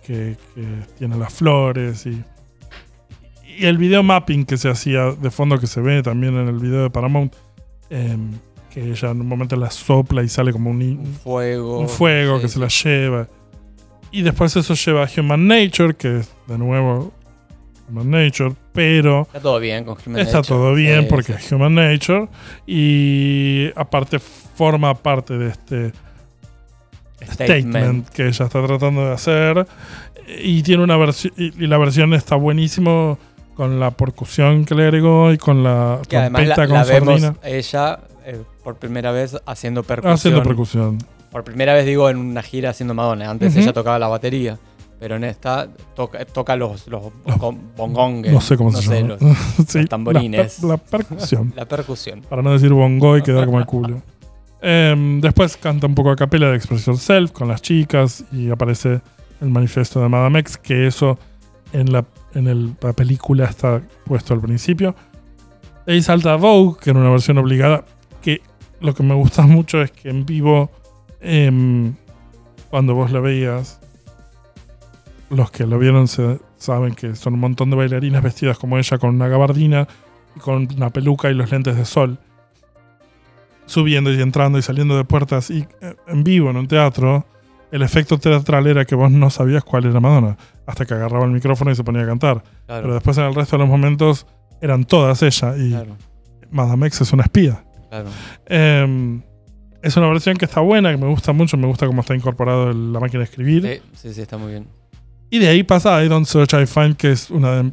que, 0.06 0.38
que 0.54 0.64
tienen 1.00 1.20
las 1.20 1.34
flores 1.34 2.06
y, 2.06 2.24
y 3.58 3.66
el 3.66 3.78
video 3.78 4.04
mapping 4.04 4.46
que 4.46 4.58
se 4.58 4.70
hacía 4.70 5.12
de 5.12 5.32
fondo 5.32 5.60
que 5.60 5.68
se 5.68 5.82
ve 5.82 6.02
también 6.04 6.36
en 6.38 6.48
el 6.48 6.60
video 6.60 6.84
de 6.84 6.90
Paramount, 6.90 7.34
em, 7.90 8.32
que 8.74 8.90
ella 8.92 9.12
en 9.12 9.22
un 9.22 9.28
momento 9.28 9.56
la 9.56 9.70
sopla 9.72 10.24
y 10.24 10.30
sale 10.30 10.52
como 10.52 10.70
un, 10.72 10.82
Un 10.82 11.14
fuego. 11.24 11.80
un 11.80 11.90
fuego 11.90 12.38
Sí, 12.38 12.42
que 12.44 12.48
se 12.50 12.60
la 12.60 12.68
lleva. 12.68 13.28
Y 14.12 14.22
después 14.22 14.56
eso 14.56 14.74
lleva 14.76 15.04
a 15.06 15.10
Human 15.18 15.48
Nature, 15.48 15.96
que 15.96 16.20
es 16.20 16.32
de 16.48 16.58
nuevo 16.58 17.12
Human 17.90 18.10
Nature, 18.12 18.54
pero 18.74 19.22
Está 19.24 19.40
todo 19.42 19.60
bien 19.60 19.84
con 19.86 19.98
Human 20.06 20.22
Está 20.22 20.38
Nature. 20.38 20.48
todo 20.58 20.74
bien 20.74 21.02
Sí, 21.02 21.08
porque 21.10 21.34
sí. 21.34 21.40
es 21.46 21.52
Human 21.52 21.76
Nature 21.76 22.28
y 22.68 23.70
aparte 23.76 24.20
forma 24.20 24.94
parte 24.96 25.38
de 25.38 25.50
este 25.50 25.92
statement, 27.32 28.10
que 28.10 28.28
ella 28.28 28.46
está 28.46 28.66
tratando 28.66 29.06
de 29.06 29.14
hacer 29.14 29.66
y 30.42 30.62
tiene 30.64 30.84
una 30.84 30.98
versión 30.98 31.34
y, 31.38 31.64
y 31.64 31.68
la 31.68 31.78
versión 31.78 32.14
está 32.14 32.36
buenísimo 32.36 33.18
con 33.56 33.80
la 33.80 33.92
percusión 33.92 34.66
que 34.66 34.76
le 34.76 34.84
agregó 34.84 35.32
y 35.32 35.38
con 35.38 35.64
la 35.64 36.00
Que 36.08 36.16
la, 36.18 36.24
trompeta 36.30 36.62
la 36.66 36.68
con 36.68 36.88
vemos 36.88 37.22
sordina 37.22 37.36
ella 37.44 38.00
eh, 38.26 38.42
por 38.64 38.76
primera 38.76 39.12
vez 39.12 39.38
haciendo 39.46 39.84
percusión. 39.84 40.14
haciendo 40.14 40.44
percusión. 40.44 40.98
Por 41.32 41.44
primera 41.44 41.74
vez 41.74 41.86
digo 41.86 42.10
en 42.10 42.18
una 42.18 42.42
gira 42.44 42.70
haciendo 42.70 42.94
Madonna. 42.94 43.30
Antes 43.30 43.56
ella 43.56 43.74
tocaba 43.74 43.98
la 44.00 44.08
batería. 44.08 44.58
Pero 45.00 45.18
en 45.18 45.26
esta 45.26 45.68
toca, 45.96 46.24
toca 46.24 46.56
los, 46.56 46.88
los 46.88 47.02
bongo- 47.26 47.58
bongongues. 47.76 48.32
No 48.32 48.40
sé 48.40 48.56
cómo 48.56 48.72
se 48.72 48.82
llama. 49.02 49.18
los- 49.20 49.38
Sí, 49.68 49.80
los 49.80 49.90
tamborines. 49.90 50.64
La, 50.64 50.70
la 50.70 50.78
percusión. 50.78 51.52
la 51.58 51.66
percusión. 51.66 52.22
para 52.30 52.42
no 52.42 52.54
decir 52.54 52.72
bongo 52.72 53.18
y 53.18 53.22
quedar 53.22 53.46
como 53.46 53.60
el 53.60 53.66
culo. 53.66 54.02
Em, 54.66 55.20
después 55.20 55.58
canta 55.58 55.88
un 55.88 55.94
poco 55.96 56.10
a 56.12 56.16
capela 56.16 56.48
de 56.50 56.56
Express 56.56 56.86
Yourself 56.86 57.32
con 57.32 57.50
las 57.50 57.62
chicas 57.62 58.24
y 58.32 58.50
aparece 58.50 59.02
el 59.42 59.50
manifiesto 59.50 60.02
de 60.02 60.08
Madame 60.08 60.40
X, 60.40 60.58
que 60.58 60.88
eso 60.88 61.20
en 61.74 61.92
la, 61.92 62.06
en 62.34 62.48
el- 62.48 62.76
la 62.82 62.94
película 62.94 63.46
está 63.46 63.82
puesto 64.06 64.34
al 64.34 64.42
principio. 64.42 64.96
Ahí 65.88 66.02
salta 66.02 66.36
Vogue, 66.36 66.80
que 66.82 66.90
era 66.92 67.00
una 67.00 67.10
versión 67.10 67.38
obligada, 67.38 67.86
que 68.22 68.42
lo 68.80 68.94
que 68.94 69.04
me 69.04 69.14
gusta 69.16 69.42
mucho 69.48 69.82
es 69.82 69.92
que 69.92 70.10
en 70.10 70.26
vivo, 70.26 70.72
em, 71.22 71.94
cuando 72.70 72.96
vos 72.96 73.12
la 73.12 73.20
veías, 73.20 73.80
los 75.30 75.52
que 75.52 75.66
lo 75.66 75.80
vieron 75.80 76.08
se, 76.08 76.40
saben 76.58 76.94
que 76.94 77.16
son 77.16 77.34
un 77.34 77.40
montón 77.40 77.70
de 77.70 77.76
bailarinas 77.76 78.22
vestidas 78.24 78.58
como 78.58 78.78
ella 78.78 78.98
con 78.98 79.16
una 79.16 79.28
gabardina 79.28 79.88
y 80.36 80.40
con 80.40 80.68
una 80.76 80.90
peluca 80.92 81.30
y 81.30 81.34
los 81.34 81.52
lentes 81.52 81.76
de 81.76 81.86
sol. 81.86 82.18
Subiendo 83.66 84.12
y 84.12 84.22
entrando 84.22 84.58
y 84.58 84.62
saliendo 84.62 84.98
de 84.98 85.06
puertas 85.06 85.50
y 85.50 85.66
eh, 85.82 85.96
en 86.08 86.24
vivo 86.24 86.50
en 86.50 86.58
un 86.58 86.68
teatro, 86.68 87.26
el 87.74 87.82
efecto 87.82 88.18
teatral 88.20 88.68
era 88.68 88.86
que 88.86 88.96
vos 88.96 89.12
no 89.12 89.30
sabías 89.30 89.64
cuál 89.64 89.86
era 89.86 90.00
Madonna 90.00 90.38
hasta 90.66 90.86
que 90.86 90.94
agarraba 90.94 91.26
el 91.26 91.32
micrófono 91.32 91.72
y 91.72 91.76
se 91.76 91.84
ponía 91.84 92.04
a 92.04 92.06
cantar. 92.06 92.44
Pero 92.68 92.94
después 92.94 93.18
en 93.18 93.26
el 93.26 93.36
resto 93.36 93.56
de 93.58 93.62
los 93.64 93.70
momentos 93.70 94.26
eran 94.62 94.86
todas 94.86 95.22
ella 95.24 95.58
y 95.58 95.70
Claro. 95.72 95.98
Madame 96.52 96.88
X 96.88 97.02
es 97.02 97.14
una 97.14 97.24
espía. 97.24 97.64
claro. 97.90 98.10
Em, 98.46 99.22
es 99.82 99.98
una 99.98 100.08
versión 100.08 100.38
que 100.38 100.46
está 100.46 100.62
buena, 100.62 100.92
que 100.92 100.98
me 100.98 101.08
gusta 101.08 101.34
mucho, 101.34 101.58
me 101.58 101.68
gusta 101.68 101.86
cómo 101.88 102.02
está 102.02 102.16
incorporado 102.16 102.72
el- 102.72 102.94
la 102.94 103.00
máquina 103.00 103.20
de 103.20 103.26
escribir. 103.26 103.64
Sí, 103.64 103.82
sí, 104.10 104.14
sí, 104.14 104.22
está 104.22 104.38
muy 104.38 104.52
bien. 104.52 104.68
Y 105.30 105.40
de 105.40 105.48
ahí 105.48 105.64
pasa 105.64 106.04
I 106.04 106.08
Don't 106.08 106.26
Search, 106.28 106.54
I 106.54 106.66
Find, 106.68 106.96
que 106.96 107.12
es 107.12 107.30
una 107.32 107.52
de 107.64 107.72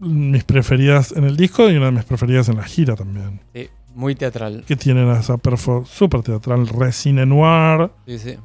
mis 0.00 0.44
preferidas 0.44 1.12
en 1.12 1.24
el 1.24 1.36
disco 1.36 1.68
y 1.70 1.76
una 1.76 1.86
de 1.86 1.92
mis 1.92 2.04
preferidas 2.04 2.48
en 2.50 2.56
la 2.58 2.64
gira 2.64 2.94
también. 2.94 3.40
Sí, 3.54 3.68
muy 3.94 4.14
teatral. 4.14 4.62
Que 4.66 4.76
tienen 4.76 5.08
esa 5.10 5.38
perfo 5.38 5.84
súper 5.86 6.22
teatral, 6.22 6.68
resine 6.68 7.24
noir, 7.26 7.90
Sí, 8.06 8.18
sí. 8.18 8.36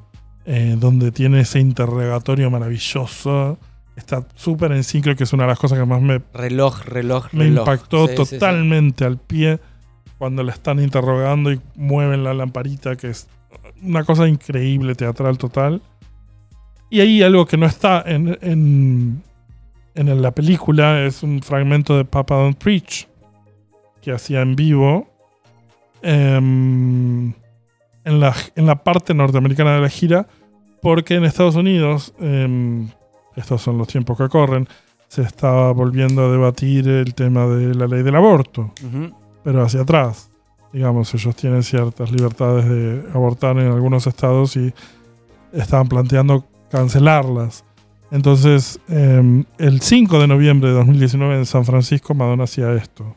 Eh, 0.45 0.75
donde 0.77 1.11
tiene 1.11 1.41
ese 1.41 1.59
interrogatorio 1.59 2.49
maravilloso. 2.51 3.57
Está 3.95 4.25
súper 4.35 4.71
en 4.71 4.83
creo 4.83 5.15
que 5.15 5.23
es 5.23 5.33
una 5.33 5.43
de 5.43 5.49
las 5.49 5.59
cosas 5.59 5.77
que 5.77 5.85
más 5.85 6.01
me, 6.01 6.21
Reloj, 6.33 6.83
reloj, 6.85 7.27
me 7.31 7.43
reloj. 7.45 7.61
impactó 7.61 8.07
Sí, 8.07 8.15
sí, 8.17 8.25
sí. 8.25 8.35
totalmente 8.35 9.05
al 9.05 9.17
pie 9.17 9.59
cuando 10.17 10.41
la 10.43 10.51
están 10.51 10.79
interrogando 10.79 11.51
y 11.51 11.59
mueven 11.75 12.23
la 12.23 12.33
lamparita, 12.33 12.95
que 12.95 13.09
es 13.09 13.27
una 13.81 14.03
cosa 14.03 14.27
increíble, 14.27 14.95
teatral 14.95 15.37
total. 15.37 15.81
Y 16.89 17.01
ahí 17.01 17.21
algo 17.21 17.45
que 17.45 17.57
no 17.57 17.65
está 17.65 18.03
en, 18.05 18.37
en, 18.41 19.23
en 19.95 20.21
la 20.21 20.31
película 20.31 21.03
es 21.03 21.23
un 21.23 21.41
fragmento 21.41 21.97
de 21.97 22.05
Papa 22.05 22.35
Don't 22.35 22.57
Preach 22.57 23.07
que 24.01 24.11
hacía 24.11 24.41
en 24.41 24.55
vivo 24.55 25.07
em, 26.01 27.33
en, 28.05 28.19
la, 28.19 28.35
en 28.55 28.65
la 28.65 28.83
parte 28.83 29.13
norteamericana 29.13 29.75
de 29.75 29.81
la 29.81 29.89
gira, 29.89 30.27
porque 30.81 31.15
en 31.15 31.23
Estados 31.23 31.55
Unidos, 31.55 32.13
em, 32.19 32.89
estos 33.35 33.61
son 33.61 33.77
los 33.77 33.87
tiempos 33.87 34.17
que 34.17 34.29
corren, 34.29 34.67
se 35.07 35.21
estaba 35.21 35.71
volviendo 35.71 36.25
a 36.25 36.31
debatir 36.31 36.87
el 36.87 37.13
tema 37.13 37.45
de 37.45 37.75
la 37.75 37.87
ley 37.87 38.03
del 38.03 38.15
aborto, 38.15 38.73
pero 39.43 39.63
hacia 39.63 39.81
atrás. 39.81 40.31
Digamos, 40.71 41.13
ellos 41.13 41.35
tienen 41.35 41.61
ciertas 41.61 42.11
libertades 42.11 42.67
de 42.67 43.05
abortar 43.13 43.57
en 43.59 43.67
algunos 43.71 44.07
estados 44.07 44.57
y 44.57 44.73
estaban 45.51 45.87
planteando 45.87 46.45
cancelarlas. 46.71 47.63
Entonces, 48.09 48.79
em, 48.89 49.45
el 49.59 49.81
5 49.81 50.19
de 50.19 50.27
noviembre 50.27 50.69
de 50.69 50.75
2019 50.75 51.35
en 51.35 51.45
San 51.45 51.63
Francisco, 51.63 52.15
Madonna 52.15 52.45
hacía 52.45 52.73
esto. 52.73 53.15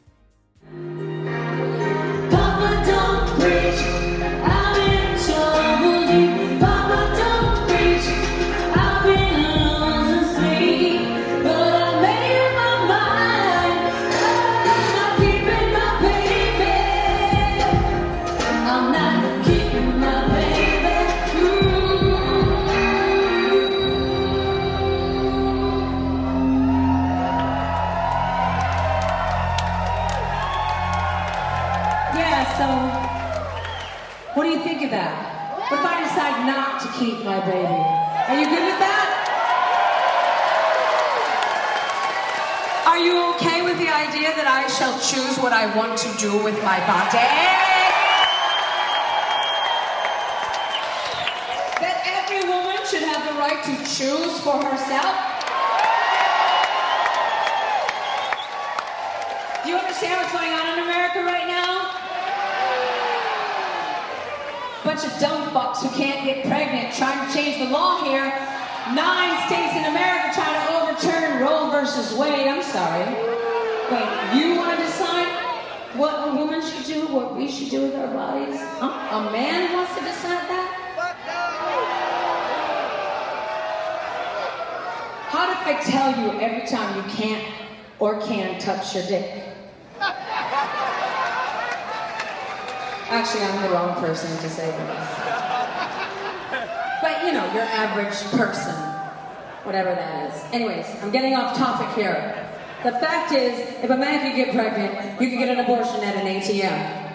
Shall 44.77 45.01
choose 45.01 45.39
what 45.39 45.55
I 45.55 45.75
want 45.75 45.97
to 45.97 46.09
do 46.19 46.37
with 46.45 46.57
my 46.61 46.77
body? 46.85 47.25
That 51.81 51.97
every 52.05 52.45
woman 52.45 52.77
should 52.85 53.01
have 53.09 53.25
the 53.25 53.41
right 53.41 53.57
to 53.57 53.73
choose 53.89 54.37
for 54.45 54.61
herself? 54.61 55.17
Do 59.65 59.71
you 59.73 59.79
understand 59.81 60.21
what's 60.21 60.33
going 60.37 60.53
on 60.53 60.77
in 60.77 60.85
America 60.85 61.25
right 61.25 61.49
now? 61.49 61.97
Bunch 64.85 65.09
of 65.09 65.19
dumb 65.19 65.57
fucks 65.57 65.81
who 65.81 65.89
can't 65.97 66.21
get 66.27 66.45
pregnant 66.45 66.93
trying 66.93 67.27
to 67.27 67.33
change 67.33 67.65
the 67.65 67.73
law 67.73 68.05
here. 68.05 68.29
Nine 68.93 69.41
states 69.49 69.73
in 69.73 69.89
America 69.89 70.37
trying 70.37 70.53
to 70.53 70.65
overturn 70.85 71.41
Roe 71.41 71.71
versus 71.71 72.13
Wade. 72.13 72.47
I'm 72.47 72.63
sorry. 72.63 73.36
Wait, 73.91 74.35
you 74.35 74.57
want 74.57 74.77
to 74.77 74.85
decide 74.85 75.29
what 75.95 76.29
a 76.29 76.35
woman 76.35 76.61
should 76.61 76.85
do, 76.87 77.07
what 77.07 77.37
we 77.37 77.49
should 77.49 77.71
do 77.71 77.83
with 77.83 77.95
our 77.95 78.09
bodies? 78.09 78.59
Huh? 78.59 79.29
A 79.29 79.31
man 79.31 79.73
wants 79.73 79.95
to 79.95 80.01
decide 80.01 80.49
that? 80.49 80.73
How 85.29 85.53
if 85.53 85.67
I 85.67 85.75
tell 85.85 86.11
you 86.21 86.41
every 86.41 86.67
time 86.67 86.97
you 86.97 87.03
can't 87.13 87.45
or 88.01 88.21
can 88.23 88.59
touch 88.59 88.95
your 88.95 89.07
dick? 89.07 89.45
Actually, 93.09 93.45
I'm 93.45 93.63
the 93.63 93.69
wrong 93.69 93.95
person 94.01 94.37
to 94.39 94.51
say 94.51 94.67
this. 94.67 95.09
But 97.01 97.23
you 97.25 97.33
know, 97.33 97.53
your 97.55 97.63
average 97.63 98.21
person, 98.33 98.75
whatever 99.63 99.95
that 99.95 100.35
is. 100.35 100.43
Anyways, 100.53 100.87
I'm 101.03 101.13
getting 101.13 101.35
off 101.37 101.57
topic 101.57 101.95
here. 101.95 102.46
The 102.85 102.93
fact 102.93 103.33
is, 103.33 103.59
if 103.83 103.91
a 103.91 103.97
man 103.97 104.21
could 104.21 104.37
get 104.37 104.55
pregnant, 104.55 105.21
you 105.21 105.31
could 105.31 105.39
get 105.39 105.49
an 105.49 105.61
abortion 105.61 106.05
at 106.05 106.15
an 106.17 106.27
ATM. 106.27 107.07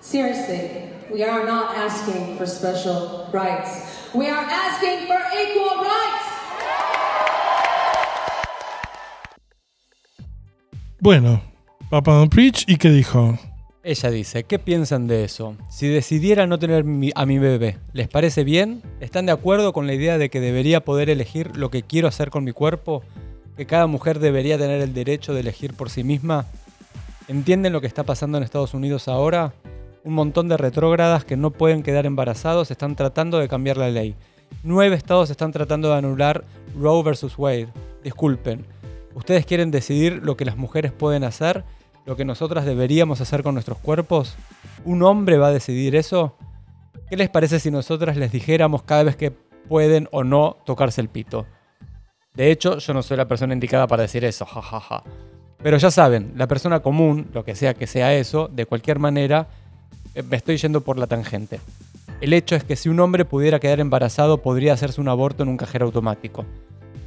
Seriously, 0.00 0.90
we 1.12 1.22
are 1.24 1.44
not 1.44 1.76
asking 1.76 2.36
for 2.36 2.46
special 2.46 3.28
rights. 3.32 4.10
We 4.14 4.28
are 4.28 4.44
asking 4.44 5.06
for 5.06 5.20
equal 5.38 5.84
rights. 5.84 6.26
Bueno, 11.00 11.42
Papa 11.90 12.10
Don't 12.12 12.30
Preach, 12.30 12.64
¿y 12.68 12.76
qué 12.76 12.90
dijo? 12.90 13.38
Ella 13.82 14.10
dice, 14.10 14.44
¿qué 14.44 14.58
piensan 14.58 15.06
de 15.06 15.24
eso? 15.24 15.56
Si 15.70 15.88
decidiera 15.88 16.46
no 16.46 16.58
tener 16.58 16.84
mi- 16.84 17.12
a 17.14 17.24
mi 17.24 17.38
bebé, 17.38 17.78
¿les 17.94 18.08
parece 18.08 18.44
bien? 18.44 18.82
¿Están 19.00 19.24
de 19.24 19.32
acuerdo 19.32 19.72
con 19.72 19.86
la 19.86 19.94
idea 19.94 20.18
de 20.18 20.28
que 20.28 20.38
debería 20.40 20.84
poder 20.84 21.08
elegir 21.08 21.56
lo 21.56 21.70
que 21.70 21.82
quiero 21.82 22.06
hacer 22.06 22.28
con 22.28 22.44
mi 22.44 22.52
cuerpo? 22.52 23.02
¿Que 23.56 23.64
cada 23.64 23.86
mujer 23.86 24.18
debería 24.18 24.58
tener 24.58 24.82
el 24.82 24.92
derecho 24.92 25.32
de 25.32 25.40
elegir 25.40 25.72
por 25.72 25.88
sí 25.88 26.04
misma? 26.04 26.44
¿Entienden 27.26 27.72
lo 27.72 27.80
que 27.80 27.86
está 27.86 28.04
pasando 28.04 28.36
en 28.36 28.44
Estados 28.44 28.74
Unidos 28.74 29.08
ahora? 29.08 29.54
Un 30.04 30.12
montón 30.12 30.48
de 30.48 30.58
retrógradas 30.58 31.24
que 31.24 31.38
no 31.38 31.50
pueden 31.50 31.82
quedar 31.82 32.04
embarazados 32.04 32.70
están 32.70 32.96
tratando 32.96 33.38
de 33.38 33.48
cambiar 33.48 33.78
la 33.78 33.88
ley. 33.88 34.14
Nueve 34.62 34.94
estados 34.96 35.30
están 35.30 35.52
tratando 35.52 35.88
de 35.88 35.94
anular 35.96 36.44
Roe 36.78 37.02
vs. 37.02 37.38
Wade. 37.38 37.68
Disculpen, 38.04 38.66
¿ustedes 39.14 39.46
quieren 39.46 39.70
decidir 39.70 40.20
lo 40.22 40.36
que 40.36 40.44
las 40.44 40.58
mujeres 40.58 40.92
pueden 40.92 41.24
hacer? 41.24 41.64
¿Lo 42.06 42.16
que 42.16 42.24
nosotras 42.24 42.64
deberíamos 42.64 43.20
hacer 43.20 43.42
con 43.42 43.54
nuestros 43.54 43.78
cuerpos? 43.78 44.36
¿Un 44.84 45.02
hombre 45.02 45.36
va 45.36 45.48
a 45.48 45.52
decidir 45.52 45.94
eso? 45.94 46.36
¿Qué 47.08 47.16
les 47.16 47.28
parece 47.28 47.60
si 47.60 47.70
nosotras 47.70 48.16
les 48.16 48.32
dijéramos 48.32 48.82
cada 48.82 49.04
vez 49.04 49.16
que 49.16 49.30
pueden 49.30 50.08
o 50.10 50.24
no 50.24 50.56
tocarse 50.64 51.00
el 51.00 51.08
pito? 51.08 51.46
De 52.34 52.50
hecho, 52.50 52.78
yo 52.78 52.94
no 52.94 53.02
soy 53.02 53.16
la 53.16 53.28
persona 53.28 53.52
indicada 53.52 53.86
para 53.86 54.02
decir 54.02 54.24
eso, 54.24 54.46
jajaja. 54.46 55.02
Pero 55.62 55.76
ya 55.76 55.90
saben, 55.90 56.32
la 56.36 56.46
persona 56.46 56.80
común, 56.80 57.28
lo 57.34 57.44
que 57.44 57.54
sea 57.54 57.74
que 57.74 57.86
sea 57.86 58.14
eso, 58.14 58.48
de 58.48 58.64
cualquier 58.64 58.98
manera, 58.98 59.48
eh, 60.14 60.22
me 60.22 60.36
estoy 60.36 60.56
yendo 60.56 60.80
por 60.80 60.98
la 60.98 61.06
tangente. 61.06 61.60
El 62.20 62.32
hecho 62.32 62.56
es 62.56 62.64
que 62.64 62.76
si 62.76 62.88
un 62.88 63.00
hombre 63.00 63.24
pudiera 63.24 63.60
quedar 63.60 63.80
embarazado, 63.80 64.38
podría 64.38 64.72
hacerse 64.72 65.00
un 65.00 65.08
aborto 65.08 65.42
en 65.42 65.48
un 65.48 65.56
cajero 65.56 65.86
automático. 65.86 66.46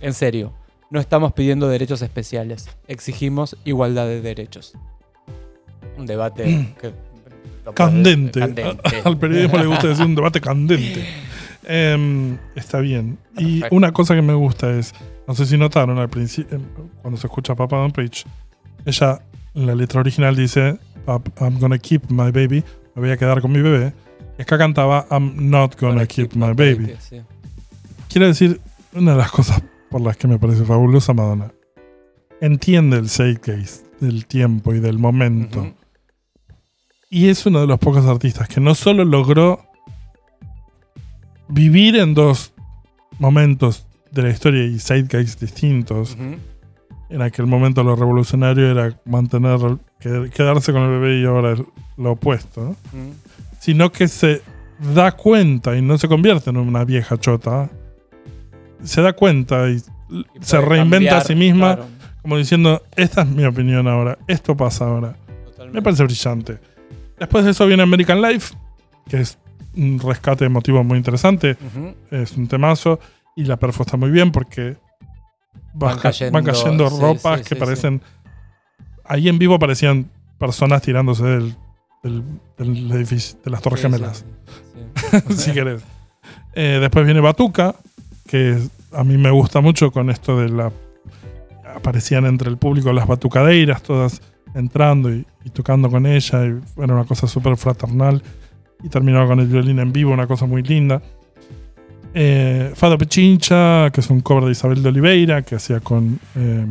En 0.02 0.14
serio, 0.14 0.54
no 0.94 1.00
estamos 1.00 1.34
pidiendo 1.34 1.68
derechos 1.68 2.04
especiales, 2.04 2.70
exigimos 2.88 3.58
igualdad 3.66 4.06
de 4.06 4.22
derechos. 4.22 4.74
Un 5.98 6.06
debate 6.06 6.44
que... 6.80 6.92
puede- 7.64 7.74
Candente. 7.76 8.40
candente. 8.40 9.02
Al 9.04 9.18
periodismo 9.18 9.58
le 9.58 9.66
gusta 9.66 9.88
decir 9.88 10.06
un 10.06 10.14
debate 10.14 10.40
candente. 10.40 11.04
Em, 11.64 12.38
está 12.56 12.80
bien. 12.80 13.18
Y 13.38 13.62
Perfecto. 13.62 13.76
una 13.76 13.92
cosa 13.92 14.14
que 14.16 14.22
me 14.22 14.36
gusta 14.36 14.70
es, 14.78 14.94
no 15.28 15.34
sé 15.34 15.48
si 15.48 15.58
notaron 15.58 15.98
al 15.98 16.10
principio, 16.10 16.60
cuando 17.02 17.20
se 17.20 17.26
escucha 17.26 17.56
Papa 17.56 17.78
Don't 17.78 17.96
Preach, 17.96 18.26
ella 18.86 19.22
en 19.56 19.66
la 19.66 19.74
letra 19.74 20.02
original 20.02 20.36
dice, 20.36 20.78
"Pap- 21.08 21.32
I'm 21.42 21.58
gonna 21.60 21.80
keep 21.80 22.04
my 22.12 22.32
baby, 22.32 22.64
me 22.96 23.02
voy 23.02 23.10
a 23.12 23.18
quedar 23.18 23.42
con 23.42 23.52
mi 23.52 23.62
bebé. 23.62 23.94
Y 24.38 24.42
acá 24.44 24.58
cantaba, 24.60 25.08
I'm 25.10 25.50
not 25.50 25.80
gonna, 25.80 25.94
Gonna 25.94 26.06
keep, 26.06 26.34
my 26.36 26.54
baby. 26.54 26.94
sí. 27.00 27.22
Quiero 28.10 28.28
decir, 28.28 28.60
una 28.94 29.12
de 29.14 29.18
las 29.18 29.32
cosas 29.32 29.64
por 29.94 30.02
las 30.02 30.18
que 30.18 30.28
me 30.28 30.40
parece 30.40 30.66
fabulosa 30.66 31.14
Madonna, 31.14 31.52
entiende 32.42 32.98
el 32.98 33.10
zeitgeist 33.10 33.86
del 34.02 34.26
tiempo 34.26 34.74
y 34.74 34.80
del 34.80 34.98
momento. 34.98 35.72
Y 37.12 37.30
es 37.30 37.46
uno 37.46 37.62
de 37.62 37.68
los 37.68 37.78
pocos 37.78 38.04
artistas 38.08 38.48
que 38.48 38.60
no 38.60 38.74
solo 38.74 39.06
logró 39.06 39.68
vivir 41.48 41.96
en 41.98 42.16
dos 42.16 42.54
momentos 43.20 43.86
de 44.12 44.24
la 44.24 44.30
historia 44.32 44.64
y 44.66 44.80
zeitgeist 44.80 45.40
distintos. 45.40 46.18
En 47.12 47.22
aquel 47.22 47.46
momento 47.46 47.84
lo 47.84 47.96
revolucionario 47.96 48.72
era 48.72 49.00
mantener, 49.06 49.60
qued- 50.02 50.32
quedarse 50.32 50.74
con 50.74 50.82
el 50.82 50.90
bebé 51.00 51.20
y 51.22 51.26
ahora 51.26 51.56
lo 51.98 52.12
opuesto. 52.14 52.76
Sino 53.60 53.92
que 53.92 54.08
se 54.08 54.42
da 54.96 55.12
cuenta 55.12 55.78
y 55.78 55.84
no 55.84 56.00
se 56.00 56.08
convierte 56.08 56.50
en 56.50 56.58
una 56.58 56.84
vieja 56.84 57.20
chota. 57.20 57.70
Se 58.84 59.02
da 59.02 59.14
cuenta 59.14 59.70
y, 59.70 59.82
Y 60.10 60.26
se 60.42 60.60
reinventa 60.62 61.18
a 61.18 61.22
sí 61.22 61.36
misma 61.36 61.76
claro, 61.76 61.90
como 62.22 62.38
diciendo, 62.38 62.84
esta 62.96 63.22
es 63.24 63.28
mi 63.28 63.44
opinión 63.46 63.88
ahora, 63.88 64.18
esto 64.28 64.56
pasa 64.56 64.86
ahora. 64.86 65.16
totalmente. 65.46 65.74
Me 65.78 65.82
parece 65.82 66.04
brillante. 66.04 66.60
Después 67.20 67.46
de 67.46 67.52
eso 67.52 67.66
viene 67.66 67.84
American 67.84 68.22
Life, 68.22 68.54
que 69.10 69.22
es 69.22 69.38
un 69.76 70.00
rescate 70.00 70.46
emotivo 70.46 70.84
muy 70.84 70.98
interesante. 70.98 71.58
Es 72.12 72.34
un 72.38 72.48
temazo. 72.48 73.00
Y 73.36 73.46
la 73.46 73.58
perfo 73.58 73.82
está 73.84 73.98
muy 73.98 74.12
bien 74.12 74.32
porque 74.32 74.78
Van 75.74 75.98
cayendo, 75.98 76.90
sí, 76.90 76.98
ropas 77.02 77.40
sí, 77.40 77.46
que 77.50 77.56
sí, 77.56 77.60
parecen. 77.60 78.02
Ahí 79.06 79.28
en 79.28 79.40
vivo 79.40 79.58
parecían 79.58 80.10
personas 80.38 80.82
tirándose 80.84 81.24
del, 81.24 81.56
del- 82.04 82.24
del 82.58 82.92
edificio, 82.92 83.40
de 83.44 83.52
las 83.52 83.62
Torres 83.62 83.82
Gemelas, 83.82 84.24
si 85.36 85.52
querés. 85.52 85.82
Eh, 86.54 86.78
después 86.80 87.06
viene 87.06 87.20
Batuca, 87.22 87.76
que 88.34 88.58
a 88.94 89.04
mí 89.04 89.16
me 89.16 89.30
gusta 89.30 89.62
mucho 89.62 89.92
con 89.92 90.10
esto 90.10 90.40
de 90.40 90.50
la. 90.50 90.72
Aparecían 91.76 92.26
entre 92.26 92.50
el 92.50 92.58
público 92.58 92.92
las 92.92 93.06
batucadeiras, 93.06 93.84
todas 93.84 94.24
entrando 94.56 95.14
y, 95.14 95.24
y 95.46 95.52
tocando 95.52 95.88
con 95.92 96.08
ella. 96.08 96.44
Y 96.48 96.82
era 96.82 96.96
una 96.96 97.06
cosa 97.06 97.28
súper 97.28 97.58
fraternal. 97.58 98.24
Y 98.84 98.90
terminaba 98.90 99.28
con 99.28 99.40
el 99.40 99.46
violín 99.46 99.78
en 99.78 99.94
vivo, 99.94 100.12
una 100.12 100.26
cosa 100.26 100.48
muy 100.48 100.64
linda. 100.64 101.00
Eh, 102.16 102.72
Fado 102.74 102.98
Pechincha, 102.98 103.92
que 103.92 104.02
es 104.02 104.10
un 104.10 104.22
cover 104.22 104.46
de 104.46 104.52
Isabel 104.54 104.82
de 104.82 104.90
Oliveira, 104.90 105.44
que 105.44 105.54
hacía 105.58 105.80
con 105.80 106.20
eh, 106.36 106.66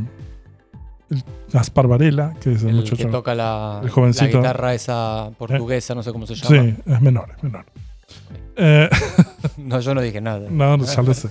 el 1.10 1.24
Gaspar 1.52 1.86
Varela, 1.86 2.34
que 2.40 2.54
es 2.54 2.64
el, 2.64 2.70
El 2.70 2.74
muchacho. 2.74 2.96
que 2.96 3.04
toca 3.04 3.36
la, 3.36 3.80
el 3.84 3.88
jovencito. 3.90 4.24
la 4.24 4.48
guitarra 4.48 4.74
esa 4.74 5.30
portuguesa, 5.38 5.94
no 5.94 6.02
sé 6.02 6.10
cómo 6.10 6.26
se 6.26 6.34
llama. 6.34 6.60
Sí, 6.60 6.74
es 6.86 7.00
menor, 7.00 7.30
es 7.36 7.42
menor. 7.44 7.66
Eh, 8.56 8.88
No, 9.56 9.80
yo 9.80 9.94
no 9.94 10.00
dije 10.00 10.20
nada. 10.20 10.48
No, 10.50 10.76
no, 10.76 10.84
ya 10.84 11.02
lo 11.02 11.14
sé. 11.14 11.28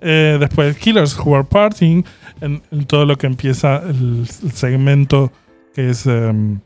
Eh, 0.00 0.36
después, 0.38 0.76
Killers 0.76 1.18
Who 1.18 1.34
Are 1.34 1.44
Partying, 1.44 2.04
en, 2.40 2.62
en 2.70 2.84
todo 2.86 3.04
lo 3.06 3.16
que 3.16 3.26
empieza 3.26 3.76
el, 3.78 4.26
el 4.42 4.52
segmento 4.52 5.32
que 5.74 5.90
es 5.90 6.06
em, 6.06 6.60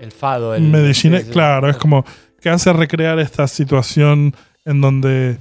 El 0.00 0.12
fado. 0.12 0.54
El, 0.54 0.62
Medellín. 0.62 1.18
sí. 1.18 1.30
Claro, 1.30 1.68
es 1.68 1.76
como 1.76 2.04
que 2.40 2.48
hace 2.50 2.72
recrear 2.72 3.18
esta 3.18 3.46
situación 3.46 4.34
en 4.64 4.80
donde 4.80 5.38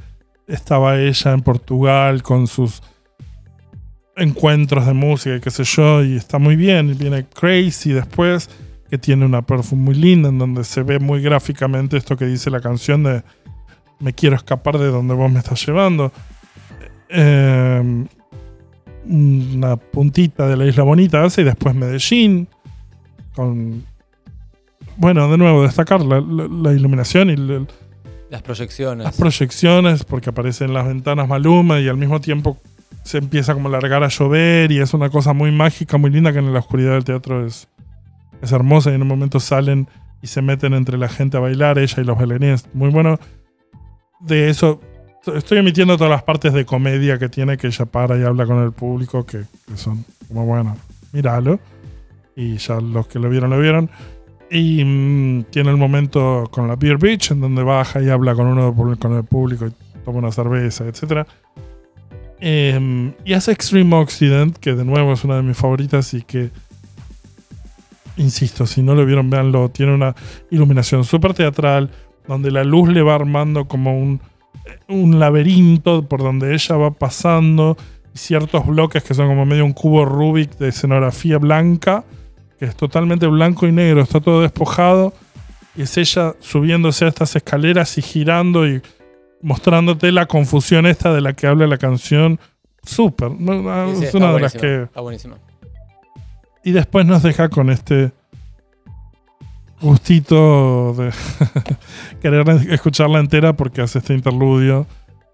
estaba 0.48 1.00
ella 1.00 1.32
en 1.32 1.42
Portugal 1.42 2.22
con 2.24 2.48
sus 2.48 2.82
encuentros 4.18 4.86
de 4.86 4.94
música 4.94 5.36
y 5.36 5.40
qué 5.40 5.50
sé 5.50 5.64
yo, 5.64 6.04
y 6.04 6.16
está 6.18 6.38
muy 6.38 6.56
bien. 6.56 6.90
Y 6.90 6.94
viene 6.94 7.26
Crazy 7.26 7.94
después, 7.94 8.50
que 8.92 8.98
tiene 9.00 9.26
una 9.26 9.42
perfume 9.42 9.82
muy 9.84 9.96
linda, 9.96 10.30
en 10.30 10.38
donde 10.38 10.64
se 10.66 10.84
ve 10.84 11.00
muy 11.00 11.22
gráficamente 11.22 11.96
esto 11.98 12.16
que 12.18 12.26
dice 12.26 12.50
la 12.52 12.60
canción 12.62 13.02
de 13.04 13.24
me 14.02 14.14
quiero 14.14 14.36
escapar 14.36 14.78
de 14.78 14.88
donde 14.88 15.14
vos 15.14 15.32
me 15.32 15.40
estás 15.40 15.66
llevando. 15.66 16.12
Eh, 17.10 18.06
una 19.08 19.78
puntita 19.78 20.48
de 20.48 20.58
la 20.58 20.66
Isla 20.66 20.84
Bonita 20.84 21.24
hace 21.24 21.42
y 21.42 21.44
después 21.46 21.74
Medellín, 21.74 22.48
con 23.36 23.84
bueno, 24.98 25.32
de 25.32 25.38
nuevo, 25.38 25.64
destacar 25.64 26.02
la, 26.02 26.20
la- 26.22 26.48
la 26.48 26.74
iluminación 26.74 27.30
y 27.30 27.34
el- 27.34 27.68
Las 28.30 28.42
proyecciones. 28.42 29.06
las 29.06 29.16
proyecciones, 29.16 30.04
porque 30.04 30.30
aparecen 30.30 30.74
las 30.74 30.86
ventanas 30.86 31.28
Maluma 31.28 31.80
y 31.80 31.88
al 31.88 31.98
mismo 31.98 32.20
tiempo 32.22 32.58
se 33.04 33.18
empieza 33.20 33.54
como 33.54 33.70
a 33.70 33.72
largar 33.72 34.04
a 34.04 34.10
llover 34.10 34.72
y 34.72 34.80
es 34.80 34.94
una 34.94 35.10
cosa 35.10 35.34
muy 35.34 35.52
mágica, 35.52 35.98
muy 35.98 36.12
linda 36.12 36.32
que 36.34 36.40
en 36.40 36.52
la 36.54 36.60
oscuridad 36.60 36.92
del 36.92 37.04
teatro 37.06 37.46
es, 37.46 37.68
es 38.42 38.52
hermosa 38.52 38.92
y 38.92 38.96
en 38.96 39.02
un 39.02 39.08
momento 39.08 39.40
salen 39.40 39.88
y 40.22 40.28
se 40.28 40.42
meten 40.42 40.74
entre 40.74 40.98
la 40.98 41.10
gente 41.10 41.38
a 41.38 41.40
bailar, 41.40 41.80
ella 41.80 42.02
y 42.02 42.06
los 42.06 42.18
bailarines. 42.18 42.66
Muy 42.74 42.90
bueno. 42.90 43.20
De 44.20 44.50
eso, 44.50 44.80
estoy 45.36 45.60
emitiendo 45.60 45.98
todas 45.98 46.12
las 46.12 46.24
partes 46.24 46.54
de 46.54 46.66
comedia 46.66 47.18
que 47.18 47.30
tiene, 47.30 47.58
que 47.58 47.68
ella 47.68 47.86
para 47.86 48.18
y 48.18 48.24
habla 48.24 48.46
con 48.46 48.64
el 48.64 48.72
público, 48.72 49.26
que, 49.26 49.44
son 49.76 50.06
como, 50.28 50.46
bueno, 50.46 50.78
míralo. 51.12 51.60
Y 52.36 52.58
ya 52.58 52.80
los 52.80 53.08
que 53.08 53.20
lo 53.20 53.30
vieron, 53.30 53.50
lo 53.50 53.60
vieron. 53.60 53.90
Y 54.50 54.84
mm, 54.84 55.44
tiene 55.50 55.70
el 55.72 55.78
momento 55.78 56.48
con 56.52 56.68
la 56.68 56.76
Beer 56.76 56.98
Beach, 56.98 57.32
en 57.32 57.42
donde 57.42 57.64
baja 57.64 58.02
y 58.02 58.10
habla 58.10 58.36
con 58.36 58.48
uno 58.48 58.76
con 59.00 59.14
el 59.14 59.24
público 59.24 59.68
y 59.68 59.74
toma 60.04 60.20
una 60.20 60.32
cerveza, 60.32 60.86
etc. 60.88 61.26
y 62.40 63.34
hace 63.34 63.52
Extreme 63.52 63.96
Occident, 63.96 64.58
que 64.58 64.74
de 64.74 64.84
nuevo 64.84 65.14
es 65.14 65.24
una 65.24 65.38
de 65.38 65.44
mis 65.44 65.58
favoritas 65.58 66.14
y 66.14 66.24
que, 66.24 66.50
insisto, 68.18 68.66
si 68.66 68.82
no 68.82 68.96
lo 68.96 69.06
vieron, 69.06 69.30
véanlo. 69.30 69.70
Tiene 69.70 69.94
una 69.94 70.16
iluminación 70.50 71.04
súper 71.04 71.34
teatral, 71.34 71.90
donde 72.28 72.52
la 72.52 72.64
luz 72.64 72.90
le 72.90 73.02
va 73.02 73.16
armando 73.16 73.66
como 73.68 73.98
un, 73.98 74.22
un 74.88 75.20
laberinto 75.20 76.08
por 76.08 76.22
donde 76.22 76.54
ella 76.54 76.76
va 76.78 76.92
pasando. 76.92 77.78
Y 78.14 78.18
ciertos 78.18 78.66
bloques 78.66 79.04
que 79.04 79.14
son 79.14 79.28
como 79.28 79.46
medio 79.46 79.66
un 79.66 79.74
cubo 79.74 80.06
Rubik 80.06 80.58
de 80.58 80.70
escenografía 80.70 81.38
blanca 81.38 82.04
que 82.62 82.68
es 82.68 82.76
totalmente 82.76 83.26
blanco 83.26 83.66
y 83.66 83.72
negro, 83.72 84.04
está 84.04 84.20
todo 84.20 84.44
despojado, 84.44 85.16
y 85.76 85.82
es 85.82 85.98
ella 85.98 86.36
subiéndose 86.42 87.06
a 87.06 87.08
estas 87.08 87.36
escaleras 87.36 87.98
y 87.98 88.04
girando 88.04 88.68
y 88.68 88.84
mostrándote 89.42 90.12
la 90.12 90.28
confusión 90.28 90.86
esta 90.86 91.12
de 91.12 91.22
la 91.22 91.34
que 91.34 91.48
habla 91.48 91.66
la 91.66 91.80
canción. 91.80 92.40
Súper. 92.84 93.32
Ah, 93.68 93.88
Sí, 93.90 94.02
sí, 94.02 94.06
es 94.06 94.14
una 94.14 94.32
de 94.34 94.40
las 94.42 94.54
que... 94.54 94.84
Está 94.84 95.02
buenísima. 95.02 95.40
Y 96.64 96.72
después 96.72 97.06
nos 97.06 97.24
deja 97.24 97.50
con 97.50 97.70
este 97.70 98.12
gustito 99.82 100.94
de 100.94 101.12
querer 102.22 102.48
escucharla 102.70 103.20
entera 103.20 103.56
porque 103.56 103.82
hace 103.82 104.00
este 104.00 104.14
interludio 104.14 104.86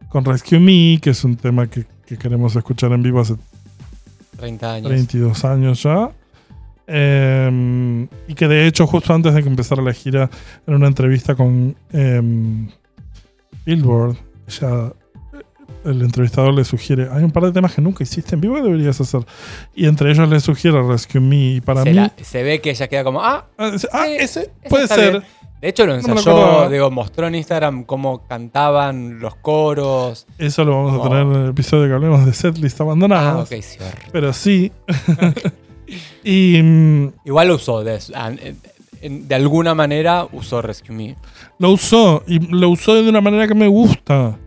con 0.10 0.24
Rescue 0.24 0.60
Me, 0.60 1.00
que 1.02 1.10
es 1.10 1.24
un 1.24 1.36
tema 1.36 1.68
que, 1.68 1.86
que 2.06 2.18
queremos 2.18 2.56
escuchar 2.56 2.94
en 2.94 3.04
vivo 3.04 3.20
hace 3.20 3.36
30 4.38 4.74
años. 4.74 4.90
22 4.90 5.46
años 5.46 5.84
ya. 5.84 6.12
Eh, 6.88 8.08
y 8.30 8.34
que 8.34 8.48
de 8.48 8.66
hecho, 8.66 8.88
justo 8.88 9.14
antes 9.14 9.34
de 9.34 9.44
que 9.44 9.50
empezara 9.50 9.82
la 9.82 9.94
gira, 9.94 10.30
en 10.66 10.76
una 10.76 10.88
entrevista 10.88 11.36
con 11.36 11.76
eh, 11.92 12.22
Billboard, 13.66 14.16
ya 14.48 14.94
el 15.90 16.02
entrevistador 16.02 16.54
le 16.54 16.64
sugiere: 16.64 17.08
hay 17.12 17.24
un 17.24 17.32
par 17.32 17.44
de 17.44 17.52
temas 17.52 17.74
que 17.74 17.82
nunca 17.82 18.04
hiciste 18.04 18.36
en 18.36 18.42
vivo 18.42 18.56
que 18.56 18.62
deberías 18.64 19.00
hacer. 19.02 19.22
Y 19.76 19.88
entre 19.88 20.12
ellos 20.12 20.28
le 20.30 20.40
sugiere 20.40 20.82
Rescue 20.84 21.20
Me. 21.22 21.36
Y 21.56 21.62
para 21.62 21.84
se, 21.84 21.90
mí, 21.90 21.96
la- 21.96 22.14
se 22.22 22.44
ve 22.44 22.60
que 22.62 22.70
ella 22.72 22.88
queda 22.88 23.04
como, 23.04 23.22
ah, 23.24 23.46
ah, 23.58 23.72
ese- 23.74 23.88
ah, 23.92 24.06
sí, 24.06 24.16
ese 24.20 24.52
puede 24.70 24.88
ser. 24.88 25.12
bien. 25.12 25.24
De 25.60 25.70
hecho, 25.70 25.88
lo 25.88 25.96
ensayó, 25.96 26.70
digo, 26.70 26.92
mostró 26.92 27.26
en 27.28 27.34
Instagram 27.34 27.84
cómo 27.84 28.28
cantaban 28.28 29.20
los 29.20 29.34
coros. 29.38 30.28
Eso 30.38 30.64
lo 30.64 30.84
vamos 30.84 31.00
a 31.00 31.10
tener 31.10 31.24
en 31.26 31.32
el 31.46 31.50
episodio 31.50 31.88
que 31.88 31.94
hablemos 31.96 32.24
de 32.28 32.34
setlist 32.34 32.80
Ah, 32.80 32.84
abandonadas. 32.84 33.52
ok, 33.52 33.60
sí. 33.64 33.78
Pero 34.12 34.34
sí. 34.34 34.72
y. 36.24 36.62
mm, 36.62 37.08
Igual 37.26 37.48
lo 37.48 37.56
usó, 37.56 37.84
de 37.84 39.36
alguna 39.36 39.74
manera 39.74 40.28
usó 40.32 40.62
Rescue 40.62 40.96
Me. 40.96 41.16
Lo 41.60 41.72
usó 41.72 42.24
y 42.28 42.40
lo 42.40 42.70
usó 42.70 42.94
de 42.96 43.10
una 43.10 43.22
manera 43.22 43.48
que 43.48 43.56
me 43.56 43.68
gusta. 43.68 44.38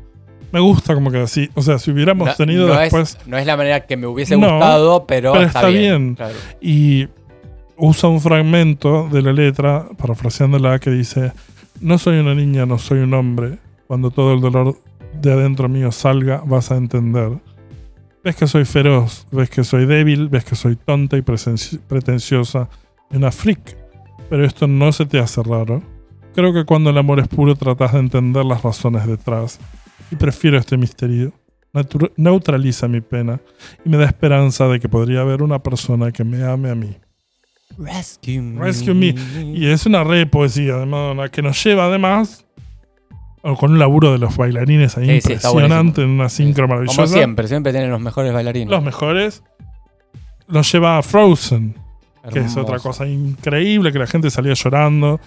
Me 0.53 0.61
gusta 0.61 0.95
como 0.95 1.11
que 1.11 1.19
así. 1.19 1.49
O 1.55 1.63
sea, 1.63 1.79
si 1.79 1.91
hubiéramos 1.91 2.29
No, 2.29 2.35
tenido 2.35 2.67
no 2.69 2.79
después 2.79 3.17
es, 3.21 3.27
no 3.27 3.39
es 3.39 3.47
la 3.47 3.57
manera 3.57 3.81
que 3.87 3.97
me 3.97 4.07
hubiese 4.07 4.37
No, 4.37 4.51
gustado, 4.51 5.07
pero, 5.07 5.33
pero 5.33 5.45
está, 5.47 5.61
está 5.61 5.69
bien. 5.71 5.81
bien. 5.81 6.15
claro. 6.17 6.35
y 6.61 7.09
usa 7.77 8.09
un 8.09 8.21
fragmento 8.21 9.09
de 9.11 9.23
la 9.23 9.33
letra, 9.33 9.87
parafraseándola, 9.97 10.79
que 10.79 10.91
dice: 10.91 11.33
No 11.81 11.99
soy 11.99 12.19
una 12.19 12.35
niña, 12.35 12.67
no 12.67 12.79
soy 12.79 12.99
un 13.01 13.15
hombre. 13.15 13.59
Cuando 13.87 14.11
todo 14.11 14.35
el 14.35 14.41
dolor 14.41 14.77
de 15.21 15.33
adentro 15.33 15.69
mío 15.69 15.91
salga, 15.93 16.43
vas 16.45 16.71
a 16.71 16.77
entender. 16.77 17.31
Ves 18.23 18.37
que 18.37 18.47
soy 18.47 18.65
feroz, 18.67 19.27
ves 19.33 19.49
que 19.51 19.65
soy 19.65 19.87
débil, 19.87 20.29
ves 20.29 20.45
que 20.45 20.55
soy 20.55 20.77
tonta 20.77 21.17
y 21.17 21.23
pretenciosa 21.23 22.69
una 23.11 23.33
freak. 23.33 23.77
Pero 24.29 24.45
esto 24.45 24.67
no 24.67 24.93
se 24.93 25.07
te 25.07 25.19
hace 25.19 25.43
raro. 25.43 25.83
Creo 26.35 26.53
que 26.53 26.65
cuando 26.65 26.91
el 26.91 26.99
amor 26.99 27.19
es 27.19 27.27
puro 27.29 27.57
tratas 27.57 27.93
de 27.95 27.99
entender 28.01 28.45
las 28.45 28.63
razones 28.63 29.07
detrás. 29.07 29.59
Y 30.11 30.17
prefiero 30.17 30.59
este 30.59 30.77
misterio. 30.77 31.33
Neutraliza 32.17 32.89
mi 32.89 33.01
pena 33.01 33.41
y 33.85 33.89
me 33.89 33.97
da 33.97 34.05
esperanza 34.05 34.67
de 34.67 34.81
que 34.81 34.89
podría 34.89 35.21
haber 35.21 35.43
una 35.43 35.63
persona 35.63 36.11
que 36.11 36.25
me 36.25 36.43
ame 36.43 36.71
a 36.71 36.75
mí. 36.75 36.97
Rescue 37.79 38.41
Me. 38.41 38.61
Rescue 38.61 38.95
Me. 38.95 39.15
Y 39.55 39.67
es 39.67 39.87
una 39.87 40.03
re 40.03 40.27
poesía 40.27 40.77
de 40.77 40.87
Madonna 40.87 41.29
que 41.29 41.43
nos 41.43 41.63
lleva 41.63 41.87
además 41.87 42.45
o 43.43 43.57
con 43.57 43.73
un 43.73 43.79
laburo 43.79 44.13
de 44.13 44.19
los 44.19 44.37
bailarines 44.37 44.99
ahí 44.99 45.07
Sí, 45.07 45.15
impresionante 45.15 46.03
en 46.03 46.11
una 46.11 46.29
sincro 46.29 46.69
maravillosa. 46.69 47.03
Como 47.03 47.07
siempre, 47.09 47.49
siempre 47.49 47.73
tienen 47.73 47.91
los 47.91 48.01
mejores 48.01 48.33
bailarines. 48.33 48.69
Los 48.69 48.83
mejores. 48.83 49.43
Los 50.47 50.71
lleva 50.73 50.99
a 50.99 51.03
Frozen, 51.03 51.77
que 52.33 52.41
es 52.41 52.57
otra 52.57 52.81
cosa 52.81 53.07
increíble, 53.07 53.93
que 53.93 54.01
la 54.01 54.09
gente 54.09 54.31
salía 54.31 54.55
llorando. 54.55 55.21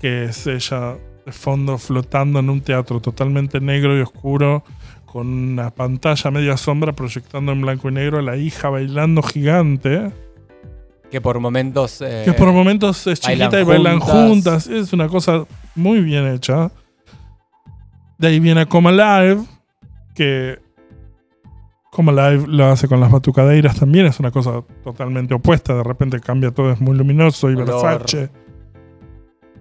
Que 0.00 0.24
es 0.24 0.46
ella 0.46 0.96
de 1.24 1.32
fondo 1.32 1.78
flotando 1.78 2.38
en 2.38 2.50
un 2.50 2.60
teatro 2.60 3.00
totalmente 3.00 3.60
negro 3.60 3.96
y 3.96 4.02
oscuro, 4.02 4.64
con 5.06 5.26
una 5.28 5.70
pantalla 5.70 6.30
media 6.30 6.56
sombra 6.56 6.92
proyectando 6.92 7.52
en 7.52 7.62
blanco 7.62 7.88
y 7.88 7.92
negro 7.92 8.18
a 8.18 8.22
la 8.22 8.36
hija 8.36 8.68
bailando 8.68 9.22
gigante. 9.22 10.10
Que 11.10 11.20
por 11.20 11.38
momentos. 11.38 12.00
eh, 12.00 12.22
que 12.24 12.32
por 12.32 12.52
momentos 12.52 13.06
es 13.06 13.20
bailan 13.20 13.48
chiquita 13.48 13.60
y 13.60 13.64
bailan 13.64 14.00
juntas. 14.00 14.64
juntas. 14.64 14.66
Es 14.66 14.92
una 14.92 15.08
cosa 15.08 15.44
muy 15.74 16.00
bien 16.00 16.26
hecha. 16.26 16.70
De 18.18 18.28
ahí 18.28 18.40
viene 18.40 18.66
Come 18.66 18.90
Alive, 18.90 19.44
que 20.14 20.58
Come 21.90 22.10
Alive 22.10 22.46
lo 22.48 22.66
hace 22.66 22.88
con 22.88 22.98
las 22.98 23.10
batucadeiras 23.12 23.78
también. 23.78 24.06
Es 24.06 24.18
una 24.18 24.32
cosa 24.32 24.64
totalmente 24.82 25.34
opuesta. 25.34 25.74
De 25.74 25.84
repente 25.84 26.18
cambia 26.18 26.50
todo, 26.50 26.72
es 26.72 26.80
muy 26.80 26.96
luminoso 26.96 27.50
y. 27.50 27.54
Versace. 27.54 28.30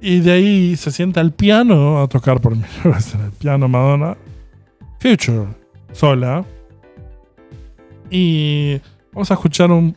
Y 0.06 0.20
de 0.20 0.34
ahí 0.34 0.76
se 0.76 0.92
sienta 0.92 1.22
al 1.22 1.32
piano 1.32 2.02
a 2.02 2.10
tocar 2.10 2.42
por 2.42 2.52
primera 2.52 2.74
vez 2.84 3.16
en 3.16 3.22
el 3.22 3.32
piano 3.32 3.70
Madonna. 3.70 4.18
Future, 5.00 5.48
sola. 5.94 6.44
Y 8.12 8.82
vamos 9.14 9.32
a 9.32 9.36
escuchar 9.36 9.72
un 9.72 9.96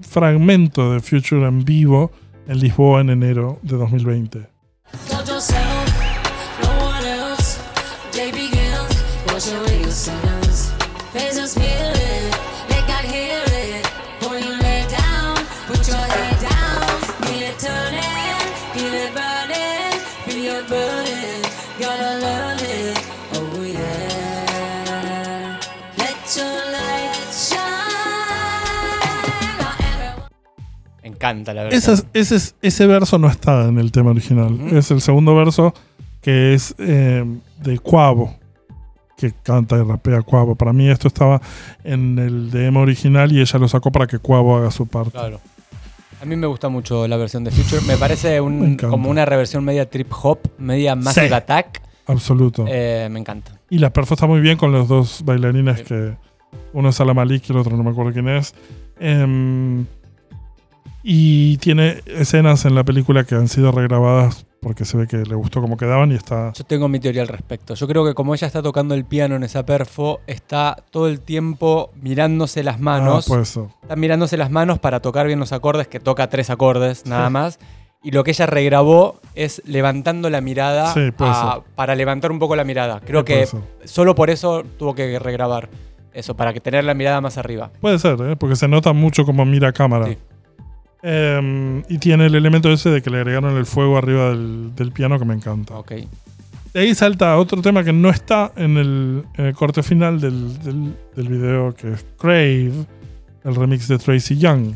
fragmento 0.00 0.92
de 0.92 1.00
Future 1.00 1.48
en 1.48 1.64
vivo 1.64 2.12
en 2.46 2.60
Lisboa 2.60 3.00
en 3.00 3.10
enero 3.10 3.58
de 3.62 3.76
2020. 3.76 4.57
Encanta 31.18 31.52
la 31.54 31.64
versión. 31.64 31.94
Ese, 31.94 32.04
ese, 32.14 32.36
es- 32.36 32.54
ese 32.62 32.86
verso 32.86 33.18
no 33.18 33.28
está 33.28 33.66
en 33.68 33.78
el 33.78 33.92
tema 33.92 34.10
original. 34.10 34.58
Es 34.72 34.90
el 34.90 35.00
segundo 35.00 35.34
verso 35.34 35.74
que 36.20 36.54
es 36.54 36.74
eh, 36.78 37.24
de 37.62 37.78
Cuavo, 37.78 38.34
que 39.16 39.32
canta 39.42 39.76
y 39.76 39.82
rapea 39.82 40.22
Cuavo. 40.22 40.54
Para 40.54 40.72
mí 40.72 40.88
esto 40.88 41.08
estaba 41.08 41.40
en 41.84 42.18
el 42.18 42.50
demo 42.50 42.80
original 42.80 43.32
y 43.32 43.40
ella 43.40 43.58
lo 43.58 43.68
sacó 43.68 43.90
para 43.92 44.06
que 44.06 44.18
Cuavo 44.18 44.56
haga 44.56 44.70
su 44.70 44.86
parte. 44.86 45.12
Claro. 45.12 45.40
A 46.20 46.24
mí 46.24 46.34
me 46.34 46.48
gusta 46.48 46.68
mucho 46.68 47.06
la 47.06 47.16
versión 47.16 47.44
de 47.44 47.50
Future. 47.52 47.80
Me 47.86 47.96
parece 47.96 48.40
un- 48.40 48.70
Me 48.70 48.76
como 48.76 49.08
una 49.10 49.24
reversión 49.24 49.64
media 49.64 49.88
trip 49.88 50.10
hop, 50.22 50.40
media 50.58 50.96
Massive 50.96 51.28
Sí. 51.28 51.34
Attack. 51.34 51.82
Absoluto. 52.06 52.64
Eh, 52.66 53.08
me 53.10 53.20
encanta. 53.20 53.52
Y 53.70 53.78
la 53.78 53.92
perfo 53.92 54.14
está 54.14 54.26
muy 54.26 54.40
bien 54.40 54.56
con 54.56 54.72
los 54.72 54.88
dos 54.88 55.22
bailarines 55.24 55.78
Sí. 55.78 55.84
que 55.84 56.16
uno 56.72 56.88
es 56.88 56.96
Salam 56.96 57.14
Malik 57.16 57.44
y 57.48 57.52
el 57.52 57.58
otro 57.58 57.76
no 57.76 57.84
me 57.84 57.90
acuerdo 57.90 58.12
quién 58.12 58.28
es. 58.28 58.54
Em, 58.98 59.84
y 61.02 61.56
tiene 61.58 62.02
escenas 62.06 62.64
en 62.64 62.74
la 62.74 62.84
película 62.84 63.24
que 63.24 63.34
han 63.34 63.48
sido 63.48 63.72
regrabadas 63.72 64.46
porque 64.60 64.84
se 64.84 64.96
ve 64.96 65.06
que 65.06 65.18
le 65.18 65.36
gustó 65.36 65.60
cómo 65.60 65.76
quedaban 65.76 66.10
y 66.10 66.16
está... 66.16 66.52
Yo 66.52 66.64
tengo 66.64 66.88
mi 66.88 66.98
teoría 66.98 67.22
al 67.22 67.28
respecto. 67.28 67.74
Yo 67.74 67.86
creo 67.86 68.04
que 68.04 68.14
como 68.14 68.34
ella 68.34 68.48
está 68.48 68.60
tocando 68.60 68.96
el 68.96 69.04
piano 69.04 69.36
en 69.36 69.44
esa 69.44 69.64
perfo, 69.64 70.20
está 70.26 70.76
todo 70.90 71.06
el 71.06 71.20
tiempo 71.20 71.92
mirándose 72.02 72.64
las 72.64 72.80
manos. 72.80 73.26
Ah, 73.26 73.28
puede 73.28 73.44
ser. 73.44 73.64
Está 73.82 73.94
mirándose 73.94 74.36
las 74.36 74.50
manos 74.50 74.80
para 74.80 74.98
tocar 75.00 75.28
bien 75.28 75.38
los 75.38 75.52
acordes, 75.52 75.86
que 75.86 76.00
toca 76.00 76.28
tres 76.28 76.50
acordes 76.50 77.06
nada 77.06 77.30
más. 77.30 77.60
Y 78.02 78.10
lo 78.10 78.24
que 78.24 78.32
ella 78.32 78.46
regrabó 78.46 79.20
es 79.36 79.62
levantando 79.64 80.28
la 80.28 80.40
mirada 80.40 80.92
Sí, 80.92 81.10
a- 81.20 81.60
para 81.76 81.94
levantar 81.94 82.32
un 82.32 82.40
poco 82.40 82.56
la 82.56 82.64
mirada. 82.64 83.00
Creo 83.00 83.20
Sí, 83.20 83.26
que 83.26 83.48
solo 83.84 84.16
por 84.16 84.28
eso 84.28 84.64
tuvo 84.76 84.92
que 84.96 85.18
regrabar 85.20 85.68
eso, 86.12 86.36
para 86.36 86.52
que 86.52 86.60
tener 86.60 86.82
la 86.82 86.94
mirada 86.94 87.20
más 87.20 87.38
arriba. 87.38 87.70
Puede 87.80 88.00
ser, 88.00 88.20
¿eh? 88.22 88.34
porque 88.36 88.56
se 88.56 88.66
nota 88.66 88.92
mucho 88.92 89.24
como 89.24 89.44
mira 89.44 89.68
a 89.68 89.72
cámara. 89.72 90.08
Eh, 91.02 91.82
y 91.88 91.98
tiene 91.98 92.26
el 92.26 92.34
elemento 92.34 92.70
ese 92.70 92.90
de 92.90 93.02
que 93.02 93.10
le 93.10 93.18
agregaron 93.18 93.56
el 93.56 93.66
fuego 93.66 93.96
arriba 93.98 94.30
del, 94.30 94.74
del 94.74 94.92
piano 94.92 95.18
que 95.18 95.24
me 95.24 95.34
encanta. 95.34 95.74
Ok. 95.74 95.92
De 96.74 96.80
ahí 96.80 96.94
salta 96.94 97.36
otro 97.38 97.62
tema 97.62 97.82
que 97.82 97.92
no 97.92 98.10
está 98.10 98.52
en 98.56 98.76
el, 98.76 99.24
en 99.36 99.46
el 99.46 99.54
corte 99.54 99.82
final 99.82 100.20
del, 100.20 100.62
del, 100.62 100.94
del 101.16 101.28
video, 101.28 101.74
que 101.74 101.92
es 101.92 102.04
Crave, 102.18 102.72
el 103.44 103.54
remix 103.54 103.88
de 103.88 103.98
Tracy 103.98 104.36
Young. 104.36 104.74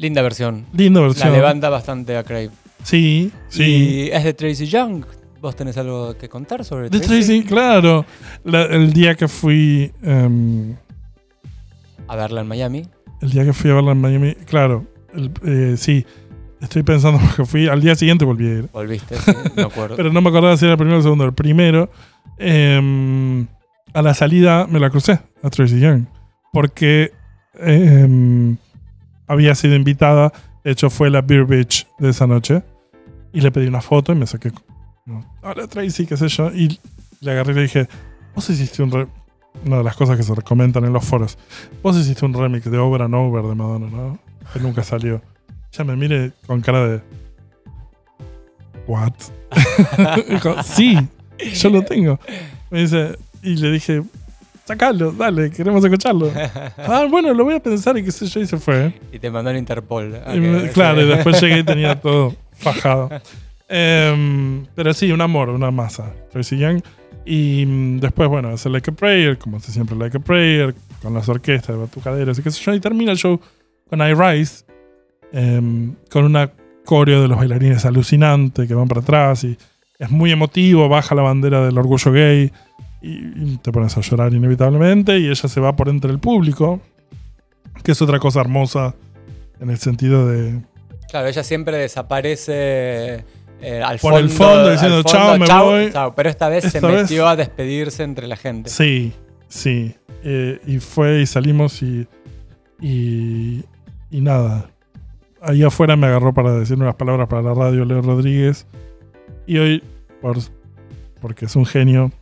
Linda 0.00 0.22
versión. 0.22 0.64
Linda 0.72 1.00
La 1.00 1.06
versión. 1.08 1.32
levanta 1.32 1.68
bastante 1.68 2.16
a 2.16 2.24
Crave. 2.24 2.50
Sí, 2.82 3.30
sí. 3.48 3.62
Y 3.62 4.10
es 4.10 4.24
de 4.24 4.32
Tracy 4.34 4.66
Young. 4.66 5.04
¿Vos 5.42 5.54
tenés 5.56 5.76
algo 5.76 6.16
que 6.16 6.28
contar 6.28 6.64
sobre 6.64 6.88
De 6.88 6.98
Tracy? 7.00 7.06
Tracy, 7.08 7.42
claro. 7.44 8.04
La- 8.44 8.64
el 8.64 8.92
día 8.92 9.14
que 9.14 9.28
fui. 9.28 9.92
em, 10.02 10.74
A 12.08 12.16
verla 12.16 12.40
en 12.40 12.48
Miami. 12.48 12.82
el 13.20 13.30
día 13.30 13.44
que 13.44 13.52
fui 13.52 13.70
a 13.70 13.74
verla 13.74 13.92
en 13.92 14.00
Miami, 14.00 14.34
claro. 14.46 14.86
el- 15.14 15.30
eh, 15.44 15.74
sí. 15.76 16.04
Estoy 16.60 16.82
pensando 16.82 17.18
porque 17.26 17.44
fui. 17.44 17.68
Al 17.68 17.80
día 17.82 17.94
siguiente 17.94 18.24
volví 18.24 18.46
a 18.46 18.52
ir. 18.60 18.68
Volviste, 18.72 19.16
sí, 19.16 19.32
me 19.56 19.62
acuerdo. 19.64 19.96
Pero 19.96 20.10
no 20.12 20.20
me 20.22 20.28
acordaba 20.30 20.56
si 20.56 20.64
era 20.64 20.72
el 20.72 20.78
primero 20.78 20.96
o 20.96 20.98
el 21.00 21.02
segundo. 21.04 21.24
El 21.24 21.32
primero, 21.34 21.90
em, 22.38 23.46
a 23.92 24.02
la 24.02 24.14
salida 24.14 24.66
me 24.66 24.78
la 24.80 24.88
crucé 24.90 25.20
a 25.42 25.50
Tracy 25.50 25.78
Young. 25.80 26.04
Porque 26.52 27.12
em, 27.58 28.56
había 29.30 29.54
sido 29.54 29.76
invitada. 29.76 30.32
De 30.64 30.72
hecho, 30.72 30.90
fue 30.90 31.08
la 31.08 31.22
Beer 31.22 31.44
Beach 31.44 31.86
de 32.00 32.10
esa 32.10 32.26
noche. 32.26 32.62
Y 33.32 33.40
le 33.40 33.52
pedí 33.52 33.68
una 33.68 33.80
foto 33.80 34.12
y 34.12 34.16
me 34.16 34.26
saqué. 34.26 34.50
Hola 35.42 35.68
Tracy, 35.68 36.04
qué 36.04 36.16
sé 36.16 36.26
yo. 36.28 36.50
Y 36.52 36.80
le 37.20 37.30
agarré 37.30 37.52
y 37.52 37.54
le 37.54 37.62
dije: 37.62 37.88
Vos 38.34 38.50
hiciste 38.50 38.82
un. 38.82 38.90
re-". 38.90 39.06
Una 39.64 39.78
de 39.78 39.84
las 39.84 39.96
cosas 39.96 40.16
que 40.16 40.22
se 40.22 40.34
comentan 40.42 40.84
en 40.84 40.92
los 40.92 41.04
foros. 41.04 41.38
Vos 41.82 41.96
hiciste 41.96 42.24
un 42.24 42.34
remix 42.34 42.68
de 42.68 42.78
Over 42.78 43.02
and 43.02 43.14
Over 43.14 43.44
de 43.44 43.54
Madonna, 43.54 43.86
¿no? 43.88 44.18
Que 44.52 44.58
nunca 44.58 44.82
salió. 44.82 45.22
Ya 45.72 45.84
me 45.84 45.94
mire 45.96 46.32
con 46.46 46.60
cara 46.60 46.86
de. 46.86 47.00
¿What? 48.88 49.12
Dijo, 50.28 50.62
sí, 50.64 50.96
yo 51.54 51.70
lo 51.70 51.82
tengo. 51.82 52.18
Me 52.70 52.80
dice, 52.80 53.16
y 53.42 53.56
le 53.56 53.70
dije, 53.70 54.02
sacalo, 54.70 55.12
dale, 55.12 55.50
queremos 55.50 55.84
escucharlo. 55.84 56.30
ah, 56.78 57.06
bueno, 57.10 57.34
lo 57.34 57.44
voy 57.44 57.54
a 57.54 57.60
pensar 57.60 57.98
y 57.98 58.04
qué 58.04 58.12
sé 58.12 58.26
yo, 58.26 58.40
y 58.40 58.46
se 58.46 58.56
fue. 58.58 58.92
Y 59.12 59.18
te 59.18 59.30
mandó 59.30 59.50
en 59.50 59.56
Interpol. 59.56 60.14
Y 60.32 60.38
me- 60.38 60.68
claro, 60.70 61.02
y 61.02 61.06
después 61.06 61.40
llegué 61.40 61.58
y 61.58 61.64
tenía 61.64 62.00
todo 62.00 62.34
fajado. 62.52 63.10
Em, 63.68 64.64
pero 64.74 64.92
sí, 64.94 65.10
un 65.10 65.20
amor, 65.20 65.50
una 65.50 65.70
masa. 65.70 66.12
Tracy 66.30 66.58
Young. 66.58 66.82
Y 67.26 67.64
mm, 67.66 68.00
después, 68.00 68.28
bueno, 68.28 68.50
hace 68.50 68.70
Like 68.70 68.90
a 68.90 68.94
Prayer, 68.94 69.38
como 69.38 69.56
hace 69.56 69.72
siempre 69.72 69.96
Like 69.96 70.16
a 70.16 70.20
Prayer, 70.20 70.74
con 71.02 71.14
las 71.14 71.28
orquestas 71.28 71.74
de 71.74 71.82
batucaderos 71.82 72.38
y 72.38 72.42
qué 72.42 72.50
sé 72.50 72.62
yo. 72.62 72.74
Y 72.74 72.80
termina 72.80 73.12
el 73.12 73.18
show 73.18 73.40
con 73.88 74.00
I 74.00 74.14
Rise, 74.14 74.64
em, 75.32 75.94
con 76.10 76.24
una 76.24 76.50
coreo 76.84 77.22
de 77.22 77.28
los 77.28 77.38
bailarines 77.38 77.84
alucinante 77.84 78.66
que 78.66 78.74
van 78.74 78.88
para 78.88 79.00
atrás 79.00 79.44
y 79.44 79.56
es 79.98 80.10
muy 80.10 80.32
emotivo, 80.32 80.88
baja 80.88 81.14
la 81.14 81.22
bandera 81.22 81.64
del 81.64 81.76
orgullo 81.76 82.10
gay 82.10 82.50
y, 83.02 83.56
te 83.58 83.72
pones 83.72 83.96
a 83.96 84.00
llorar 84.00 84.32
inevitablemente 84.34 85.18
y 85.18 85.26
ella 85.28 85.48
se 85.48 85.60
va 85.60 85.74
por 85.76 85.88
entre 85.88 86.10
el 86.10 86.18
público, 86.18 86.80
que 87.82 87.92
es 87.92 88.02
otra 88.02 88.18
cosa 88.18 88.40
hermosa 88.40 88.94
en 89.60 89.70
el 89.70 89.78
sentido 89.78 90.28
de 90.28 90.60
Claro, 91.10 91.26
ella 91.28 91.42
siempre 91.42 91.76
desaparece 91.78 93.24
eh, 93.62 93.82
al 93.84 93.98
Por 93.98 94.12
fondo. 94.12 94.18
el 94.18 94.28
fondo, 94.30 94.70
diciendo, 94.70 95.02
fondo, 95.02 95.10
"Chao, 95.10 95.38
me 95.38 95.46
voy". 95.82 95.92
chao", 95.92 96.14
pero 96.14 96.28
esta 96.30 96.48
vez 96.48 96.64
se 96.64 96.80
vez- 96.80 97.02
metió 97.02 97.26
a 97.28 97.36
despedirse 97.36 98.02
entre 98.04 98.26
la 98.26 98.36
gente. 98.36 98.70
Sí, 98.70 99.12
sí. 99.48 99.94
Eh, 100.22 100.60
y 100.66 100.78
fue 100.78 101.20
y 101.22 101.26
salimos 101.26 101.82
y, 101.82 102.06
y. 102.80 103.64
y 104.10 104.20
nada. 104.20 104.70
Ahí 105.42 105.62
afuera 105.62 105.96
me 105.96 106.06
agarró 106.06 106.32
para 106.34 106.52
decirme 106.52 106.84
unas 106.84 106.96
palabras 106.96 107.26
para 107.28 107.42
la 107.42 107.54
radio 107.54 107.84
Leo 107.84 108.02
Rodríguez. 108.02 108.66
Y 109.46 109.58
hoy, 109.58 109.82
por, 110.20 110.36
porque 111.20 111.46
es 111.46 111.56
un 111.56 111.64
genio, 111.66 112.12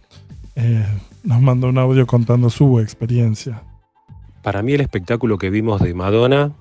eh, 0.58 0.84
nos 1.22 1.40
mandó 1.40 1.68
un 1.68 1.78
audio 1.78 2.06
contando 2.06 2.50
su 2.50 2.80
experiencia. 2.80 3.62
Para 4.42 4.60
mí 4.62 4.72
el 4.72 4.80
espectáculo 4.80 5.38
que 5.38 5.50
vimos 5.50 5.80
de 5.80 5.94
Madonna 5.94 6.52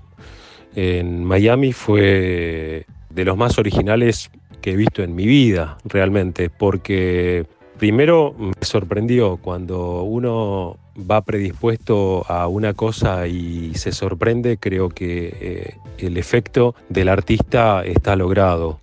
en 0.76 1.24
Miami 1.24 1.74
fue 1.74 2.86
de 3.10 3.26
los 3.26 3.36
más 3.36 3.58
originales 3.58 4.30
que 4.62 4.74
he 4.74 4.76
visto 4.76 5.02
en 5.02 5.16
mi 5.16 5.26
vida, 5.26 5.78
realmente, 5.84 6.52
porque 6.52 7.48
primero 7.80 8.36
me 8.38 8.54
sorprendió 8.62 9.38
cuando 9.38 10.04
uno 10.04 10.78
va 11.00 11.22
predispuesto 11.22 12.24
a 12.28 12.48
una 12.48 12.74
cosa 12.74 13.28
y 13.28 13.74
se 13.76 13.92
sorprende, 13.92 14.58
creo 14.58 14.90
que 14.90 15.36
eh, 15.40 15.78
el 15.98 16.18
efecto 16.18 16.76
del 16.90 17.10
artista 17.10 17.84
está 17.84 18.16
logrado. 18.16 18.80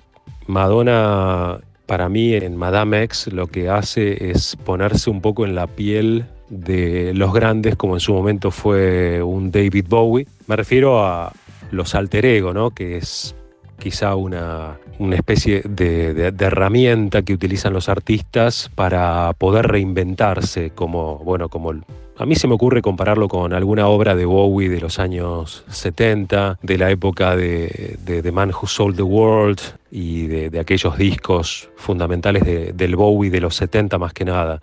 Madonna, 0.47 1.61
para 1.87 2.09
mí, 2.09 2.35
en 2.35 2.57
Madame 2.57 3.03
X, 3.05 3.33
lo 3.33 3.47
que 3.47 3.69
hace 3.69 4.31
es 4.31 4.57
ponerse 4.65 5.11
un 5.11 5.21
poco 5.21 5.45
en 5.45 5.55
la 5.55 5.67
piel 5.67 6.25
de 6.49 7.13
los 7.15 7.33
grandes, 7.33 7.77
como 7.77 7.95
en 7.95 8.01
su 8.01 8.13
momento 8.15 8.51
fue 8.51 9.23
un 9.23 9.51
David 9.51 9.87
Bowie. 9.89 10.27
Me 10.47 10.57
refiero 10.57 11.05
a 11.05 11.33
los 11.71 11.95
alter 11.95 12.27
ego, 12.27 12.53
¿no? 12.53 12.71
Que 12.71 12.97
es 12.99 13.35
quizá 13.79 14.15
una, 14.15 14.79
una 14.99 15.17
especie 15.17 15.63
de, 15.69 16.15
de- 16.15 16.31
de 16.33 16.45
herramienta 16.45 17.23
que 17.23 17.33
utilizan 17.35 17.73
los 17.73 17.89
artistas 17.89 18.71
para 18.75 19.33
poder 19.37 19.67
reinventarse, 19.67 20.71
como, 20.71 21.19
bueno, 21.19 21.49
como 21.49 21.73
a 22.17 22.27
mí 22.27 22.37
se 22.37 22.47
me 22.47 22.55
ocurre 22.55 22.81
compararlo 22.81 23.27
con 23.29 23.53
alguna 23.53 23.89
obra 23.89 24.15
de 24.15 24.25
Bowie 24.25 24.69
de 24.69 24.81
los 24.81 24.99
años 24.99 25.65
70, 25.69 26.59
de 26.63 26.79
la 26.79 26.91
época 26.91 27.35
de, 27.37 27.97
de 28.05 28.23
The 28.23 28.31
Man 28.33 28.51
Who 28.51 28.69
Sold 28.69 28.97
the 28.97 29.03
World 29.03 29.59
y 29.91 30.27
de, 30.29 30.61
aquellos 30.61 30.97
discos 30.97 31.69
fundamentales 31.77 32.45
de- 32.45 32.73
del 32.73 32.95
Bowie 32.97 33.31
de 33.31 33.41
los 33.41 33.57
70 33.57 33.99
más 33.99 34.13
que 34.13 34.25
nada. 34.25 34.61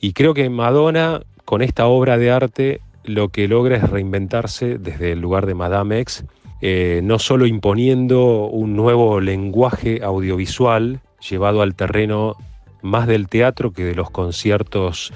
Y 0.00 0.12
creo 0.12 0.32
que 0.32 0.48
Madonna, 0.48 1.22
con 1.44 1.60
esta 1.62 1.86
obra 1.86 2.18
de 2.18 2.30
arte, 2.30 2.80
lo 3.04 3.28
que 3.30 3.48
logra 3.48 3.76
es 3.76 3.90
reinventarse 3.90 4.78
desde 4.78 5.12
el 5.12 5.20
lugar 5.20 5.46
de 5.46 5.54
Madame 5.54 5.98
X, 6.00 6.24
eh, 6.60 7.00
no 7.02 7.18
solo 7.18 7.46
imponiendo 7.46 8.44
un 8.46 8.76
nuevo 8.76 9.20
lenguaje 9.20 10.00
audiovisual 10.04 11.00
llevado 11.28 11.62
al 11.62 11.74
terreno 11.74 12.36
más 12.82 13.06
del 13.08 13.28
teatro 13.28 13.72
que 13.72 13.84
de 13.84 13.94
los 13.94 14.10
conciertos 14.10 15.12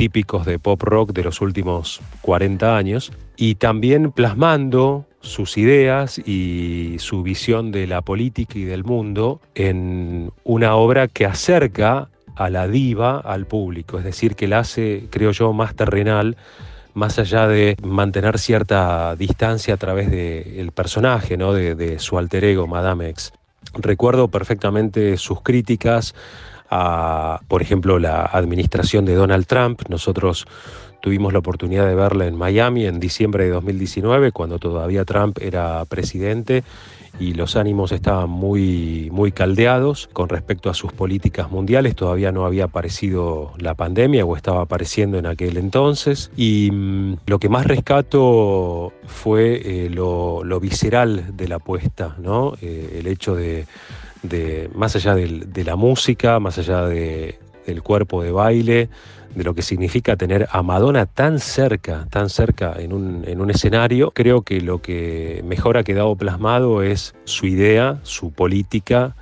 típicos 0.00 0.46
de 0.46 0.58
pop 0.58 0.82
rock 0.82 1.12
de 1.12 1.22
los 1.22 1.42
últimos 1.42 2.00
40 2.22 2.74
años, 2.74 3.12
y 3.36 3.56
también 3.56 4.12
plasmando 4.12 5.04
sus 5.20 5.58
ideas 5.58 6.18
y 6.18 6.96
su 7.00 7.22
visión 7.22 7.70
de 7.70 7.86
la 7.86 8.00
política 8.00 8.58
y 8.58 8.64
del 8.64 8.82
mundo 8.82 9.42
en 9.54 10.32
una 10.42 10.74
obra 10.74 11.06
que 11.06 11.26
acerca 11.26 12.08
a 12.34 12.48
la 12.48 12.66
diva 12.66 13.18
al 13.18 13.44
público, 13.44 13.98
es 13.98 14.04
decir, 14.04 14.36
que 14.36 14.48
la 14.48 14.60
hace, 14.60 15.04
creo 15.10 15.32
yo, 15.32 15.52
más 15.52 15.74
terrenal, 15.74 16.38
más 16.94 17.18
allá 17.18 17.46
de 17.46 17.76
mantener 17.82 18.38
cierta 18.38 19.14
distancia 19.16 19.74
a 19.74 19.76
través 19.76 20.10
del 20.10 20.72
personaje, 20.72 21.36
¿no? 21.36 21.52
de, 21.52 21.74
de 21.74 21.98
su 21.98 22.16
alter 22.16 22.44
ego, 22.44 22.66
Madame 22.66 23.10
X. 23.10 23.34
Recuerdo 23.74 24.28
perfectamente 24.28 25.18
sus 25.18 25.42
críticas 25.42 26.14
por 27.48 27.62
ejemplo, 27.62 27.98
la 27.98 28.22
administración 28.22 29.04
de 29.04 29.14
Donald 29.14 29.46
Trump. 29.46 29.82
Nosotros 29.88 30.46
tuvimos 31.00 31.32
la 31.32 31.40
oportunidad 31.40 31.86
de 31.86 31.94
verla 31.94 32.26
en 32.26 32.36
Miami 32.36 32.86
en 32.86 33.00
diciembre 33.00 33.44
de 33.44 33.50
2019, 33.50 34.32
cuando 34.32 34.58
todavía 34.58 35.04
Trump 35.04 35.38
era 35.40 35.84
presidente, 35.86 36.62
y 37.18 37.34
los 37.34 37.56
ánimos 37.56 37.92
estaban 37.92 38.30
muy, 38.30 39.10
muy 39.12 39.32
caldeados 39.32 40.08
con 40.12 40.28
respecto 40.28 40.70
a 40.70 40.74
sus 40.74 40.92
políticas 40.92 41.50
mundiales. 41.50 41.96
Todavía 41.96 42.32
no 42.32 42.46
había 42.46 42.64
aparecido 42.64 43.52
la 43.58 43.74
pandemia 43.74 44.24
o 44.24 44.36
estaba 44.36 44.62
apareciendo 44.62 45.18
en 45.18 45.26
aquel 45.26 45.56
entonces. 45.56 46.30
Y 46.36 46.70
mm, 46.70 47.16
lo 47.26 47.38
que 47.38 47.48
más 47.48 47.66
rescato 47.66 48.92
fue 49.06 49.60
eh, 49.64 49.90
lo, 49.90 50.44
lo 50.44 50.60
visceral 50.60 51.36
de 51.36 51.48
la 51.48 51.56
apuesta, 51.56 52.16
¿no? 52.18 52.54
Eh, 52.62 52.98
el 53.00 53.06
hecho 53.06 53.34
de, 53.34 53.66
de, 54.22 54.70
más 54.74 54.96
allá 54.96 55.14
de 55.14 55.64
la 55.64 55.76
música, 55.76 56.38
más 56.40 56.58
allá 56.58 56.86
de- 56.86 57.38
del 57.66 57.82
cuerpo 57.82 58.22
de 58.22 58.32
baile, 58.32 58.88
de 59.34 59.44
lo 59.44 59.54
que 59.54 59.62
significa 59.62 60.16
tener 60.16 60.48
a 60.50 60.62
Madonna 60.62 61.06
tan 61.06 61.38
cerca, 61.38 62.06
tan 62.10 62.28
cerca 62.28 62.74
en 62.78 62.92
un, 62.92 63.24
en 63.26 63.40
un 63.40 63.50
escenario, 63.50 64.10
creo 64.10 64.42
que 64.42 64.60
lo 64.60 64.82
que 64.82 65.42
mejor 65.44 65.76
ha 65.78 65.84
quedado 65.84 66.16
plasmado 66.16 66.82
es 66.82 67.14
su 67.24 67.46
idea, 67.46 68.00
su 68.02 68.32
política, 68.32 69.14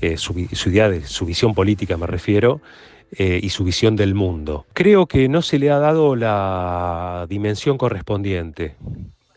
eh, 0.00 0.16
su, 0.16 0.34
idea 0.38 0.88
de 0.88 1.04
su 1.06 1.26
visión 1.26 1.54
política 1.54 1.96
me 1.96 2.06
refiero, 2.08 2.60
eh, 3.16 3.38
y 3.42 3.50
su 3.50 3.62
visión 3.62 3.94
del 3.94 4.14
mundo. 4.14 4.64
Creo 4.72 5.06
que 5.06 5.28
no 5.28 5.42
se 5.42 5.58
le 5.58 5.70
ha 5.70 5.78
dado 5.78 6.16
la 6.16 7.26
dimensión 7.28 7.78
correspondiente. 7.78 8.74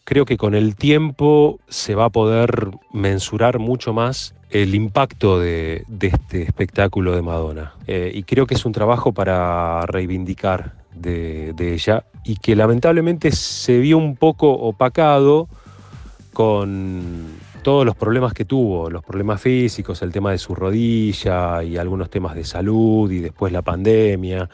Creo 0.05 0.25
que 0.25 0.37
con 0.37 0.55
el 0.55 0.75
tiempo 0.75 1.59
se 1.67 1.93
va 1.93 2.05
a 2.05 2.09
poder 2.09 2.69
mensurar 2.93 3.59
mucho 3.59 3.93
más 3.93 4.33
el 4.61 4.73
impacto 4.73 5.37
de, 5.37 5.83
este 5.99 6.43
espectáculo 6.43 7.13
de 7.13 7.21
Madonna. 7.21 7.73
Eh, 7.87 8.11
y 8.15 8.23
creo 8.23 8.47
que 8.47 8.53
es 8.53 8.65
un 8.65 8.71
trabajo 8.71 9.11
para 9.11 9.85
reivindicar 9.85 10.75
de, 10.93 11.51
de 11.53 11.73
ella 11.73 12.05
y 12.23 12.37
que 12.37 12.55
lamentablemente 12.55 13.33
se 13.33 13.79
vio 13.79 13.97
un 13.97 14.15
poco 14.15 14.51
opacado 14.53 15.49
con 16.31 17.25
todos 17.63 17.85
los 17.85 17.97
problemas 17.97 18.33
que 18.33 18.45
tuvo, 18.45 18.89
los 18.89 19.03
problemas 19.03 19.41
físicos, 19.41 20.01
el 20.01 20.13
tema 20.13 20.31
de 20.31 20.37
su 20.37 20.55
rodilla 20.55 21.61
y 21.61 21.75
algunos 21.75 22.09
temas 22.09 22.33
de 22.35 22.45
salud 22.45 23.11
y 23.11 23.19
después 23.19 23.51
la 23.51 23.61
pandemia. 23.61 24.49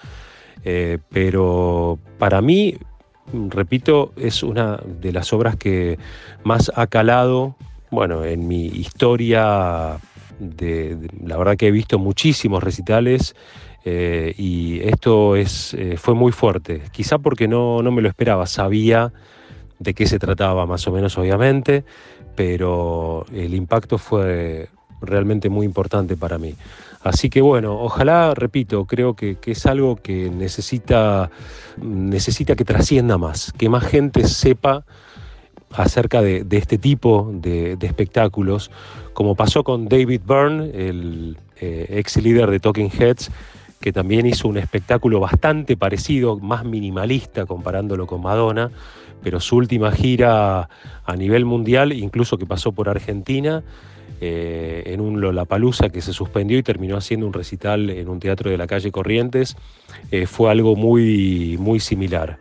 Eh, 0.64 0.98
pero 1.10 2.00
para 2.18 2.42
mí, 2.42 2.76
repito, 3.50 4.14
es 4.16 4.42
una 4.42 4.78
de 4.78 5.12
las 5.12 5.32
obras 5.32 5.58
que 5.58 6.00
más 6.44 6.72
ha 6.76 6.88
calado, 6.88 7.56
bueno, 7.92 8.24
en 8.24 8.48
mi 8.48 8.66
historia, 8.68 10.00
de, 10.40 10.98
la 11.24 11.38
verdad 11.38 11.58
que 11.58 11.68
he 11.68 11.72
visto 11.72 12.00
muchísimos 12.00 12.64
recitales 12.64 13.36
eh, 13.84 14.34
y 14.38 14.80
esto 14.82 15.36
es, 15.36 15.74
eh, 15.74 15.98
fue 15.98 16.16
muy 16.16 16.32
fuerte, 16.32 16.82
quizá 16.92 17.20
porque 17.20 17.48
no, 17.48 17.82
no 17.84 17.92
me 17.92 18.02
lo 18.02 18.08
esperaba, 18.08 18.46
sabía 18.46 19.12
de 19.80 19.94
qué 19.94 20.08
se 20.08 20.20
trataba 20.20 20.66
más 20.66 20.88
o 20.88 20.92
menos 20.92 21.18
obviamente, 21.18 21.84
pero 22.36 23.26
el 23.34 23.54
impacto 23.54 23.98
fue 23.98 24.70
realmente 25.02 25.50
muy 25.50 25.66
importante 25.66 26.16
para 26.16 26.38
mí. 26.38 26.56
Así 27.04 27.30
que 27.30 27.42
bueno, 27.42 27.80
ojalá, 27.80 28.34
repito, 28.36 28.86
creo 28.86 29.16
que, 29.16 29.36
que 29.36 29.52
es 29.52 29.66
algo 29.66 29.96
que 29.96 30.30
necesita, 30.30 31.32
necesita 31.82 32.56
que 32.56 32.64
trascienda 32.64 33.18
más, 33.18 33.52
que 33.58 33.68
más 33.68 33.84
gente 33.84 34.28
sepa 34.28 34.86
acerca 35.74 36.22
de, 36.22 36.46
este 36.52 36.78
tipo 36.78 37.32
de, 37.34 37.76
de 37.76 37.88
espectáculos, 37.88 38.72
como 39.14 39.36
pasó 39.36 39.64
con 39.64 39.88
David 39.88 40.22
Byrne, 40.26 40.72
el 40.74 41.38
eh, 41.60 41.86
ex 41.90 42.18
líder 42.18 42.50
de 42.50 42.60
Talking 42.60 42.90
Heads, 42.92 43.30
que 43.80 43.92
también 43.92 44.26
hizo 44.26 44.48
un 44.48 44.58
espectáculo 44.58 45.20
bastante 45.20 45.78
parecido, 45.78 46.38
más 46.40 46.66
minimalista 46.66 47.46
comparándolo 47.46 48.08
con 48.08 48.22
Madonna, 48.22 48.72
pero 49.24 49.40
su 49.40 49.58
última 49.58 49.92
gira 49.92 50.70
a 51.06 51.16
nivel 51.16 51.46
mundial, 51.46 51.94
incluso 51.94 52.38
que 52.38 52.46
pasó 52.46 52.72
por 52.72 52.90
Argentina, 52.90 53.64
eh, 54.20 54.84
en 54.86 55.02
un 55.02 55.20
Lollapalooza 55.20 55.90
que 55.90 56.02
se 56.02 56.14
suspendió 56.14 56.58
y 56.58 56.64
terminó 56.64 56.96
haciendo 56.98 57.26
un 57.26 57.34
recital 57.34 57.90
en 57.90 58.08
un 58.08 58.20
teatro 58.20 58.52
de 58.52 58.58
la 58.58 58.68
calle 58.68 58.92
Corrientes, 58.92 59.56
eh, 60.12 60.28
fue 60.28 60.52
algo 60.52 60.76
muy, 60.76 61.58
muy 61.60 61.80
similar. 61.80 62.38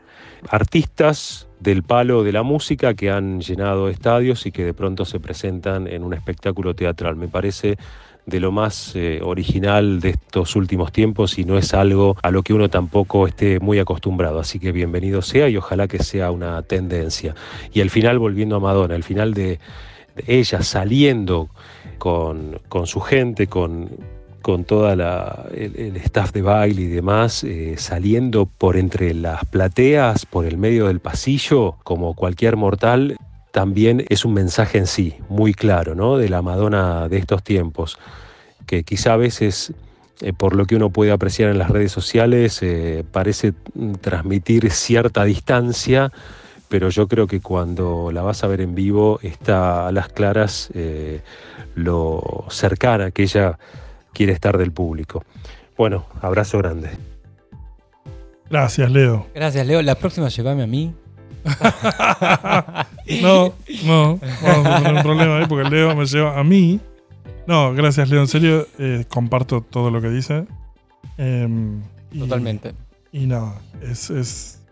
Artistas 0.49 1.49
del 1.61 1.83
palo 1.83 2.23
de 2.25 2.33
la 2.33 2.43
música 2.43 2.95
que 2.95 3.11
han 3.11 3.41
llenado 3.41 3.89
estadios 3.89 4.47
y 4.47 4.53
que 4.53 4.65
de 4.65 4.75
pronto 4.75 5.05
se 5.05 5.21
presentan 5.21 5.87
en 5.87 6.03
un 6.03 6.15
espectáculo 6.15 6.75
teatral. 6.75 7.17
Me 7.17 7.29
parece 7.29 7.77
de 8.27 8.41
lo 8.41 8.53
más 8.53 8.95
eh, 8.95 9.21
original 9.23 10.01
de 10.01 10.11
estos 10.11 10.57
últimos 10.57 10.93
tiempos 10.93 11.39
y 11.39 11.45
no 11.45 11.59
es 11.59 11.75
algo 11.75 12.17
a 12.23 12.31
lo 12.31 12.43
que 12.43 12.55
uno 12.55 12.69
tampoco 12.69 13.27
esté 13.27 13.61
muy 13.61 13.79
acostumbrado. 13.79 14.41
Así 14.41 14.59
que 14.59 14.73
bienvenido 14.73 15.23
sea 15.23 15.49
y 15.49 15.57
ojalá 15.57 15.89
que 15.89 16.03
sea 16.03 16.31
una 16.31 16.63
tendencia. 16.63 17.35
Y 17.73 17.81
al 17.81 17.91
final, 17.91 18.19
volviendo 18.19 18.57
a 18.57 18.61
Madonna, 18.61 18.95
al 18.95 19.05
final 19.05 19.35
de, 19.35 19.59
de 20.17 20.25
ella 20.27 20.63
saliendo 20.63 21.51
con, 21.99 22.61
con 22.69 22.87
su 22.87 23.01
gente, 23.01 23.47
con, 23.47 23.91
con 24.41 24.65
toda 24.65 24.97
la, 24.97 25.47
el, 25.55 25.97
staff 25.97 26.33
de 26.33 26.43
baile 26.43 26.83
y 26.83 26.87
demás, 26.87 27.45
eh, 27.45 27.75
saliendo 27.79 28.47
por 28.47 28.77
entre 28.77 29.15
las 29.15 29.45
plateas, 29.45 30.27
por 30.27 30.47
el 30.47 30.59
medio 30.59 30.89
del 30.89 31.01
pasillo, 31.01 31.77
como 31.85 32.15
cualquier 32.15 32.57
mortal, 32.57 33.17
también 33.53 34.05
es 34.09 34.25
un 34.25 34.35
mensaje 34.35 34.79
en 34.79 34.87
sí, 34.87 35.17
muy 35.29 35.55
claro, 35.55 35.95
¿no? 35.95 36.17
De 36.17 36.29
la 36.29 36.43
Madonna 36.43 37.09
de 37.09 37.19
estos 37.19 37.43
tiempos, 37.43 37.99
que 38.67 38.85
quizá 38.85 39.15
a 39.15 39.17
veces, 39.17 39.73
eh, 40.21 40.33
por 40.33 40.55
lo 40.55 40.67
que 40.67 40.77
uno 40.77 40.91
puede 40.91 41.11
apreciar 41.11 41.51
en 41.51 41.59
las 41.59 41.71
redes 41.71 41.93
sociales, 41.93 42.61
eh, 42.63 43.05
parece 43.11 43.53
mm, 43.75 43.95
transmitir 43.95 44.71
cierta 44.71 45.25
distancia, 45.25 46.13
pero 46.69 46.89
yo 46.89 47.09
creo 47.09 47.27
que 47.27 47.41
cuando 47.41 48.11
la 48.13 48.23
vas 48.23 48.45
a 48.45 48.47
ver 48.47 48.61
en 48.61 48.77
vivo 48.77 49.19
está 49.23 49.89
a 49.89 49.93
las 49.93 50.09
claras 50.09 50.71
lo 51.75 52.45
cercana 52.49 53.11
que 53.11 53.25
ella 53.25 53.59
quiere 54.13 54.33
estar 54.33 54.57
del 54.59 54.73
público. 54.73 55.25
Bueno, 55.77 56.05
abrazo 56.21 56.59
grande. 56.59 56.91
Gracias, 58.51 58.91
Leo. 58.91 59.27
Gracias, 59.35 59.67
Leo. 59.67 59.81
La 59.83 59.95
próxima 59.95 60.29
llévame 60.29 60.63
a 60.65 60.67
mí. 60.67 60.95
No, 63.23 63.53
no, 63.85 64.19
vamos 64.43 64.67
a 64.67 64.77
tener 64.79 64.95
un 64.95 65.03
problema 65.03 65.39
ahí 65.39 65.47
porque 65.49 65.69
Leo 65.69 65.97
me 65.97 66.05
lleva 66.07 66.39
a 66.39 66.45
mí. 66.45 66.79
No, 67.47 67.73
gracias, 67.75 68.09
Leo. 68.09 68.21
En 68.21 68.29
serio, 68.29 68.67
eh, 68.79 69.05
comparto 69.09 69.61
todo 69.63 69.91
lo 69.91 70.01
que 70.01 70.09
dice. 70.11 70.47
Em, 71.19 71.83
y- 72.13 72.21
Totalmente. 72.21 72.73
Y 73.13 73.27
nada, 73.27 73.55
es. 73.83 74.11
es, 74.11 74.63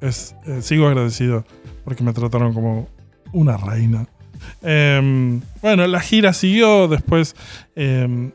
es 0.00 0.34
eh, 0.46 0.62
sigo 0.62 0.88
agradecido 0.88 1.44
porque 1.84 2.02
me 2.02 2.12
trataron 2.12 2.52
como 2.54 2.88
una 3.32 3.56
reina. 3.56 4.08
Em, 4.62 5.40
bueno, 5.60 5.86
la 5.86 6.00
gira 6.00 6.32
siguió. 6.32 6.88
Después 6.88 7.34
em, 7.76 8.32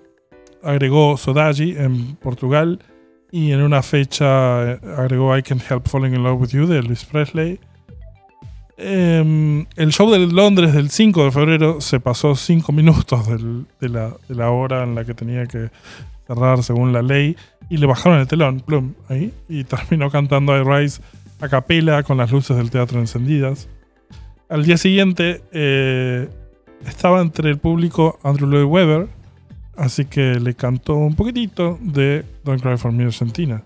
agregó 0.63 1.17
Sodaji 1.17 1.76
en 1.78 2.15
Portugal. 2.15 2.80
Y 3.32 3.52
en 3.52 3.62
una 3.62 3.82
fecha 3.84 4.72
eh, 4.74 4.80
agregó 4.98 5.38
I 5.38 5.43
Can't 5.43 5.62
Help 5.70 5.88
Falling 5.88 6.15
in 6.15 6.24
Love 6.24 6.39
with 6.41 6.50
You 6.50 6.65
de 6.65 6.80
Elvis 6.80 7.04
Presley. 7.06 7.60
Em, 8.78 9.65
el 9.76 9.91
show 9.91 10.12
de 10.12 10.20
Londres 10.20 10.72
del 10.74 10.91
5 10.91 11.26
de 11.26 11.32
febrero 11.32 11.82
se 11.82 12.00
pasó 12.00 12.36
5 12.36 12.72
minutos 12.74 13.28
del- 13.28 13.65
de, 13.82 13.89
la, 13.89 14.13
de 14.30 14.36
la 14.36 14.52
hora 14.52 14.84
en 14.84 14.93
la 14.96 15.04
que 15.04 15.13
tenía 15.15 15.46
que 15.48 15.70
cerrar 16.28 16.62
según 16.62 16.93
la 16.93 17.02
ley 17.02 17.36
y 17.70 17.78
le 17.78 17.86
bajaron 17.88 18.20
el 18.20 18.28
telón, 18.28 18.60
plum, 18.60 18.93
ahí, 19.10 19.34
y 19.50 19.63
terminó 19.63 20.12
cantando 20.12 20.56
I 20.58 20.63
Rise 20.63 21.02
a 21.41 21.50
capela 21.50 22.04
con 22.04 22.17
las 22.17 22.32
luces 22.32 22.56
del 22.56 22.70
teatro 22.70 23.00
encendidas. 23.00 23.67
Al 24.50 24.64
día 24.64 24.78
siguiente 24.78 25.42
eh, 25.52 26.30
estaba 26.86 27.22
entre 27.22 27.50
el 27.50 27.58
público 27.58 28.18
Andrew 28.24 28.50
Lloyd 28.50 28.66
Webber, 28.66 29.08
así 29.76 30.06
que 30.06 30.40
le 30.40 30.54
cantó 30.54 30.96
un 30.96 31.16
poquitito 31.16 31.78
de 31.82 32.24
Don't 32.46 32.62
Cry 32.62 32.78
for 32.78 32.94
Me 32.94 33.04
Argentina. 33.04 33.64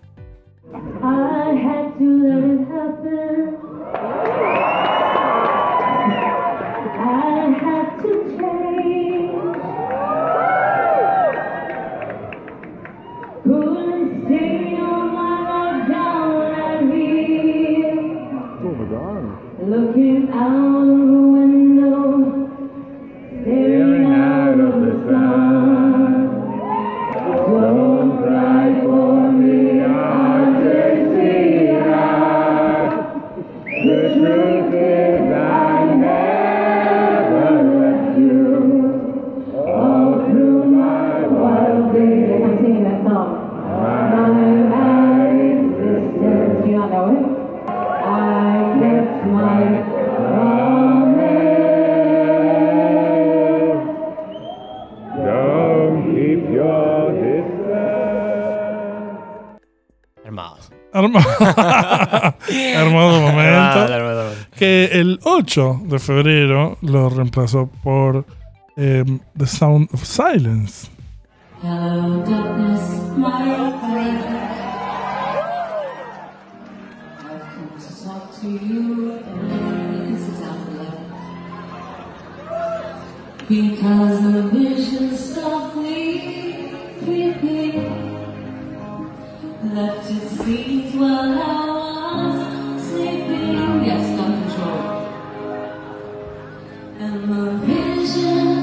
Hermoso. 60.94 61.29
Momento. 62.92 64.35
Que 64.58 64.89
el 64.92 65.19
8 65.23 65.81
de 65.85 66.00
febrero 66.00 66.77
lo 66.81 67.10
reemplazó 67.10 67.69
por 67.83 68.25
em, 68.75 69.19
The 69.37 69.48
Sound 69.48 69.89
of 69.94 70.04
Silence. 70.04 70.89
Hello, 71.63 72.23
darkness, 72.25 72.81
my 73.15 73.56
old 73.56 73.79
friend. 73.81 74.19
I've 77.19 77.42
come 77.54 77.71
to 77.79 78.04
talk 78.04 78.23
to 78.42 78.48
you 78.48 79.13
and 79.13 80.15
this 80.15 80.27
is 80.27 80.42
out 80.42 80.67
loud. 80.73 80.98
Because 83.48 84.21
the 84.33 84.42
vision 84.50 85.15
softly 85.15 86.73
creeping 87.04 88.10
left 89.74 90.12
its 90.12 90.32
seeds 90.32 90.96
while 90.96 91.32
I 91.32 92.26
was 92.28 92.84
sleeping. 92.84 93.86
Yes, 93.86 94.17
not 94.17 94.32
control. 94.42 94.82
And 97.00 97.17
the 97.32 97.46
vision 97.65 98.60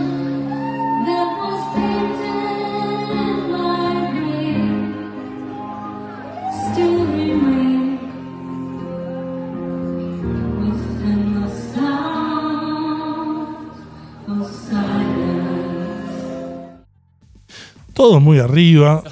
Todo 17.98 18.20
muy 18.20 18.38
arriba. 18.38 19.02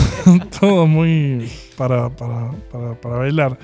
todo 0.60 0.88
muy 0.88 1.48
para, 1.76 2.10
para, 2.10 2.50
para, 2.72 3.00
para 3.00 3.16
bailar. 3.18 3.56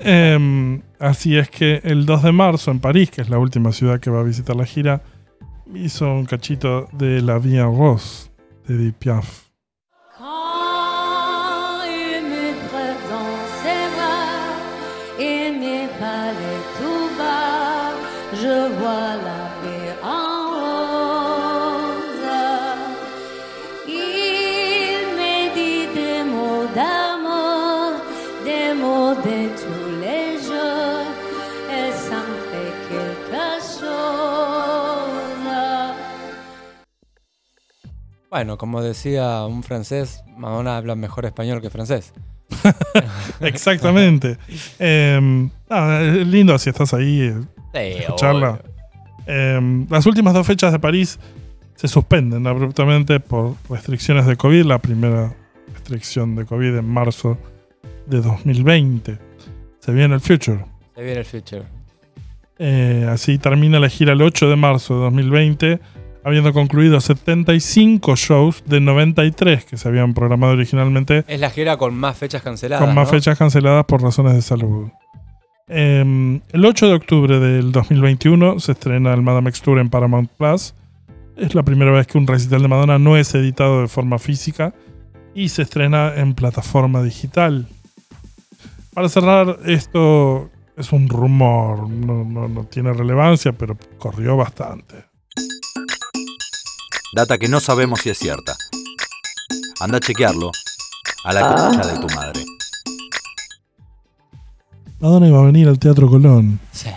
Em, 0.00 0.82
así 0.98 1.38
es 1.38 1.48
que 1.48 1.80
el 1.82 2.04
2 2.04 2.24
de 2.24 2.32
marzo 2.32 2.70
en 2.70 2.78
París, 2.78 3.10
que 3.10 3.22
es 3.22 3.30
la 3.30 3.38
última 3.38 3.72
ciudad 3.72 3.98
que 4.00 4.10
va 4.10 4.20
a 4.20 4.22
visitar 4.22 4.54
la 4.54 4.66
gira, 4.66 5.00
hizo 5.74 6.12
un 6.12 6.26
cachito 6.26 6.90
de 6.92 7.22
La 7.22 7.38
Vie 7.38 7.58
en 7.58 7.74
Rose 7.74 8.28
de 8.66 8.74
Edith 8.74 8.96
Piaf. 8.96 9.47
Bueno, 38.38 38.56
como 38.56 38.80
decía 38.80 39.44
un 39.46 39.64
francés, 39.64 40.22
Madonna 40.36 40.76
habla 40.76 40.94
mejor 40.94 41.26
español 41.26 41.60
que 41.60 41.70
francés. 41.70 42.12
Exactamente. 43.40 44.38
Em, 44.78 45.50
es 45.68 46.24
lindo 46.28 46.56
si 46.60 46.70
estás 46.70 46.94
ahí. 46.94 47.22
eh, 47.22 47.34
Sí, 47.74 48.02
escucharla. 48.04 48.60
Em, 49.26 49.88
las 49.90 50.06
últimas 50.06 50.34
dos 50.34 50.46
fechas 50.46 50.70
de 50.70 50.78
París 50.78 51.18
se 51.74 51.88
suspenden 51.88 52.46
abruptamente 52.46 53.18
por 53.18 53.56
restricciones 53.68 54.24
de 54.24 54.36
COVID. 54.36 54.66
La 54.66 54.78
primera 54.78 55.34
restricción 55.74 56.36
de 56.36 56.46
COVID 56.46 56.76
en 56.76 56.88
marzo 56.88 57.36
de 58.06 58.20
2020. 58.20 59.18
Se 59.80 59.92
viene 59.92 60.14
el 60.14 60.20
future. 60.20 60.64
Se 60.94 61.02
viene 61.02 61.18
el 61.18 61.26
future. 61.26 61.64
Eh, 62.60 63.04
así 63.10 63.36
termina 63.38 63.80
la 63.80 63.88
gira 63.88 64.12
el 64.12 64.22
8 64.22 64.48
de 64.48 64.54
marzo 64.54 64.94
de 64.94 65.00
2020, 65.00 65.80
habiendo 66.28 66.52
concluido 66.52 67.00
75 67.00 68.14
shows 68.16 68.62
de 68.66 68.80
93 68.80 69.64
que 69.64 69.76
se 69.76 69.88
habían 69.88 70.14
programado 70.14 70.52
originalmente, 70.52 71.24
Es 71.26 71.40
la 71.40 71.50
gira 71.50 71.76
con 71.76 71.94
más 71.94 72.16
fechas 72.16 72.42
canceladas. 72.42 72.84
con 72.84 72.94
más 72.94 73.06
¿no? 73.08 73.10
fechas 73.12 73.36
canceladas 73.38 73.84
por 73.86 74.02
razones 74.02 74.34
de 74.34 74.42
salud. 74.42 74.88
Eh, 75.68 76.40
el 76.52 76.64
8 76.64 76.86
de 76.88 76.94
octubre 76.94 77.38
del 77.40 77.72
2021 77.72 78.60
se 78.60 78.72
estrena 78.72 79.12
el 79.12 79.22
Madame 79.22 79.50
X 79.50 79.60
Tour 79.62 79.78
en 79.78 79.90
Paramount 79.90 80.30
Plus. 80.38 80.74
Es 81.36 81.54
la 81.54 81.62
primera 81.62 81.90
vez 81.92 82.06
que 82.06 82.18
un 82.18 82.26
recital 82.26 82.62
de 82.62 82.68
Madonna 82.68 82.98
no 82.98 83.16
es 83.16 83.34
editado 83.34 83.82
de 83.82 83.88
forma 83.88 84.18
física 84.18 84.72
y 85.34 85.50
se 85.50 85.62
estrena 85.62 86.14
en 86.16 86.34
plataforma 86.34 87.02
digital. 87.02 87.66
Para 88.94 89.08
cerrar, 89.08 89.58
esto 89.66 90.50
es 90.76 90.90
un 90.92 91.08
rumor, 91.08 91.88
no, 91.88 92.24
no- 92.24 92.48
no 92.48 92.64
tiene 92.64 92.92
relevancia, 92.92 93.52
pero 93.52 93.76
corrió 93.98 94.36
bastante. 94.36 95.04
Data 97.14 97.38
que 97.38 97.48
no 97.48 97.60
sabemos 97.60 98.00
si 98.00 98.10
es 98.10 98.18
cierta. 98.18 98.56
Anda 99.80 99.98
a 99.98 100.00
chequearlo 100.00 100.50
a 101.24 101.32
la 101.32 101.54
concha 101.54 101.86
de 101.86 101.98
tu 102.06 102.14
madre. 102.14 102.44
Madonna 105.00 105.28
iba 105.28 105.38
a 105.38 105.42
venir 105.44 105.68
al 105.68 105.78
Teatro 105.78 106.08
Colón, 106.08 106.58
Sí, 106.72 106.88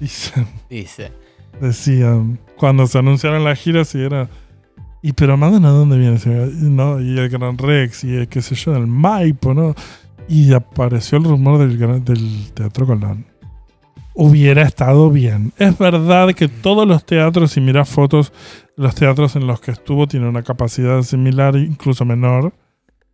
dicen, 0.00 0.46
dice. 0.68 1.12
decían. 1.60 2.38
Cuando 2.58 2.86
se 2.86 2.98
anunciaron 2.98 3.42
las 3.44 3.58
giras 3.58 3.94
y 3.94 4.02
era... 4.02 4.28
¿Y 5.02 5.14
pero 5.14 5.36
Madonna 5.36 5.70
dónde 5.70 5.98
viene? 5.98 6.20
Y 6.24 6.64
No, 6.68 7.00
y 7.00 7.18
el 7.18 7.28
Gran 7.28 7.58
Rex 7.58 8.04
y 8.04 8.14
el 8.14 8.28
qué 8.28 8.40
sé 8.42 8.54
yo, 8.54 8.76
el 8.76 8.86
Maipo, 8.86 9.52
¿no? 9.54 9.74
Y 10.28 10.52
apareció 10.52 11.18
el 11.18 11.24
rumor 11.24 11.58
del, 11.58 11.76
gran- 11.76 12.04
del 12.04 12.52
Teatro 12.54 12.86
Colón. 12.86 13.26
Hubiera 14.14 14.62
estado 14.62 15.10
bien. 15.10 15.52
Es 15.58 15.78
verdad 15.78 16.34
que 16.34 16.48
todos 16.48 16.86
los 16.86 17.04
teatros, 17.06 17.52
si 17.52 17.60
miras 17.60 17.88
fotos, 17.88 18.32
los 18.76 18.94
teatros 18.94 19.36
en 19.36 19.46
los 19.46 19.60
que 19.60 19.70
estuvo 19.70 20.06
tienen 20.06 20.28
una 20.28 20.42
capacidad 20.42 21.02
similar, 21.02 21.56
incluso 21.56 22.04
menor, 22.04 22.52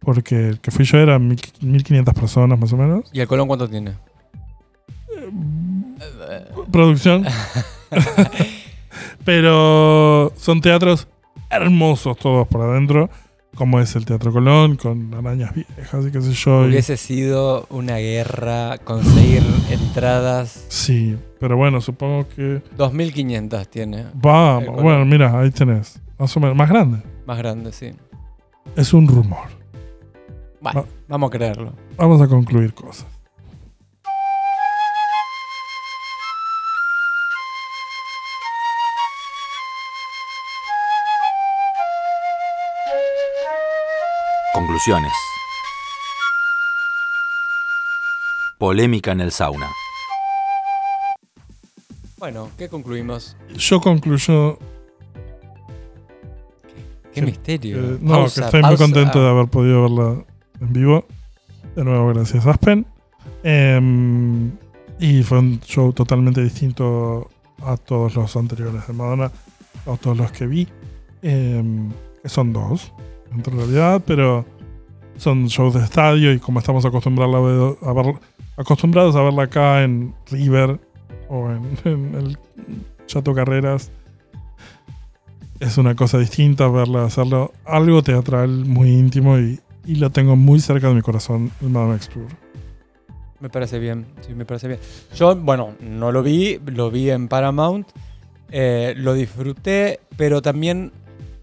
porque 0.00 0.48
el 0.48 0.60
que 0.60 0.70
fui 0.72 0.84
yo 0.84 0.98
era 0.98 1.18
mil- 1.18 1.40
1500 1.60 2.14
personas 2.14 2.58
más 2.58 2.72
o 2.72 2.76
menos. 2.76 3.04
¿Y 3.12 3.20
el 3.20 3.28
Colón 3.28 3.46
cuánto 3.46 3.68
tiene? 3.68 3.92
producción. 6.72 7.24
Pero 9.24 10.32
son 10.36 10.60
teatros 10.60 11.08
hermosos 11.50 12.16
todos 12.18 12.46
por 12.48 12.62
adentro, 12.62 13.08
como 13.58 13.80
es 13.80 13.94
el 13.96 14.04
Teatro 14.06 14.32
Colón, 14.32 14.76
con 14.76 15.12
arañas 15.12 15.52
viejas 15.54 16.06
y 16.06 16.10
qué 16.12 16.22
sé 16.22 16.32
yo. 16.32 16.64
y- 16.64 16.68
Hubiese 16.70 16.96
sido 16.96 17.66
una 17.70 17.96
guerra 17.96 18.78
conseguir 18.78 19.42
entradas. 19.68 20.64
Sí, 20.68 21.16
pero 21.40 21.56
bueno, 21.56 21.80
supongo 21.80 22.26
que... 22.28 22.62
2500 22.76 23.68
tiene. 23.68 24.06
Vamos, 24.14 24.80
bueno, 24.80 25.04
mira, 25.04 25.38
ahí 25.38 25.50
tenés. 25.50 26.00
Más 26.18 26.36
o 26.36 26.40
menos, 26.40 26.56
más 26.56 26.68
grande. 26.68 26.98
Más 27.26 27.36
grande, 27.38 27.72
sí. 27.72 27.90
Es 28.76 28.94
un 28.94 29.08
rumor. 29.08 29.48
Bueno, 30.60 30.86
vamos 31.08 31.28
a 31.28 31.30
creerlo. 31.30 31.72
Vamos 31.96 32.20
a 32.22 32.28
concluir 32.28 32.72
cosas. 32.74 33.06
Conclusiones. 44.58 45.12
Polémica 48.58 49.12
en 49.12 49.20
el 49.20 49.30
sauna. 49.30 49.68
Bueno, 52.16 52.50
¿qué 52.58 52.68
concluimos? 52.68 53.36
Yo 53.56 53.80
concluyo 53.80 54.58
Qué 57.14 57.20
Sí, 57.20 57.22
misterio. 57.26 57.76
que- 57.76 58.04
no, 58.04 58.12
Pausa, 58.14 58.40
que 58.40 58.44
estoy 58.46 58.62
muy 58.64 58.76
contento 58.76 59.22
de 59.22 59.30
haber 59.30 59.46
podido 59.46 59.82
verla 59.82 60.24
en 60.60 60.72
vivo. 60.72 61.06
De 61.76 61.84
nuevo, 61.84 62.08
gracias 62.08 62.44
Aspen. 62.44 62.84
Em, 63.44 64.50
y 64.98 65.22
fue 65.22 65.38
un 65.38 65.60
show 65.60 65.92
totalmente 65.92 66.42
distinto 66.42 67.30
a 67.62 67.76
todos 67.76 68.16
los 68.16 68.34
anteriores 68.36 68.88
de 68.88 68.92
Madonna, 68.92 69.30
a 69.86 69.96
todos 69.98 70.16
los 70.16 70.32
que 70.32 70.48
vi. 70.48 70.66
Em, 71.22 71.92
que 72.24 72.28
son 72.28 72.52
dos, 72.52 72.92
en 73.32 73.44
realidad, 73.44 74.02
pero 74.06 74.44
son 75.16 75.46
shows 75.46 75.74
de 75.74 75.84
estadio 75.84 76.32
y 76.32 76.38
como 76.38 76.60
estamos 76.60 76.84
acostumbrados 76.84 77.76
a, 79.16 79.22
verla 79.22 79.42
acá 79.42 79.82
en 79.82 80.14
River 80.30 80.78
o 81.28 81.50
en, 81.84 82.14
el 82.14 82.38
Chato 83.06 83.34
Carreras, 83.34 83.90
es 85.60 85.76
una 85.78 85.94
cosa 85.94 86.18
distinta 86.18 86.68
verla 86.68 87.04
hacerlo 87.04 87.52
algo 87.64 88.02
teatral 88.02 88.64
muy 88.64 88.90
íntimo 88.90 89.38
y, 89.38 89.60
y 89.84 89.96
lo 89.96 90.10
tengo 90.10 90.36
muy 90.36 90.60
cerca 90.60 90.88
de 90.88 90.94
mi 90.94 91.02
corazón, 91.02 91.50
el 91.60 91.70
Madame 91.70 91.96
X. 91.96 92.10
Me 93.40 93.48
parece 93.48 93.78
bien, 93.78 94.06
sí, 94.26 94.34
me 94.34 94.44
parece 94.44 94.66
bien. 94.68 94.80
Yo, 95.14 95.36
bueno, 95.36 95.74
no 95.80 96.10
lo 96.10 96.22
vi, 96.22 96.60
lo 96.66 96.90
vi 96.90 97.10
en 97.10 97.28
Paramount, 97.28 97.88
eh, 98.50 98.94
lo 98.96 99.14
disfruté, 99.14 100.00
pero 100.16 100.42
también 100.42 100.92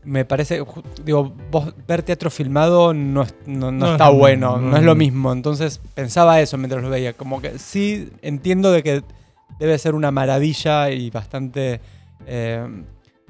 me 0.05 0.23
parece, 0.25 0.63
digo, 1.03 1.33
vos 1.51 1.73
ver 1.87 2.03
teatro 2.03 2.29
filmado 2.29 2.93
no, 2.93 3.23
es- 3.23 3.35
no, 3.47 3.71
no 3.71 3.85
No 3.87 3.91
está 3.93 4.09
es 4.11 4.17
bueno, 4.17 4.57
no, 4.59 4.77
es 4.77 4.83
lo 4.83 4.95
mismo. 4.95 5.33
Entonces 5.33 5.81
pensaba 5.93 6.39
eso 6.41 6.57
mientras 6.57 6.81
lo 6.83 6.89
veía, 6.89 7.13
como 7.13 7.41
que 7.41 7.57
sí 7.59 8.09
entiendo 8.21 8.71
de 8.71 8.83
que 8.83 9.03
debe 9.59 9.77
ser 9.77 9.95
una 9.95 10.11
maravilla 10.11 10.89
y 10.91 11.09
bastante, 11.09 11.81
eh, 12.27 12.65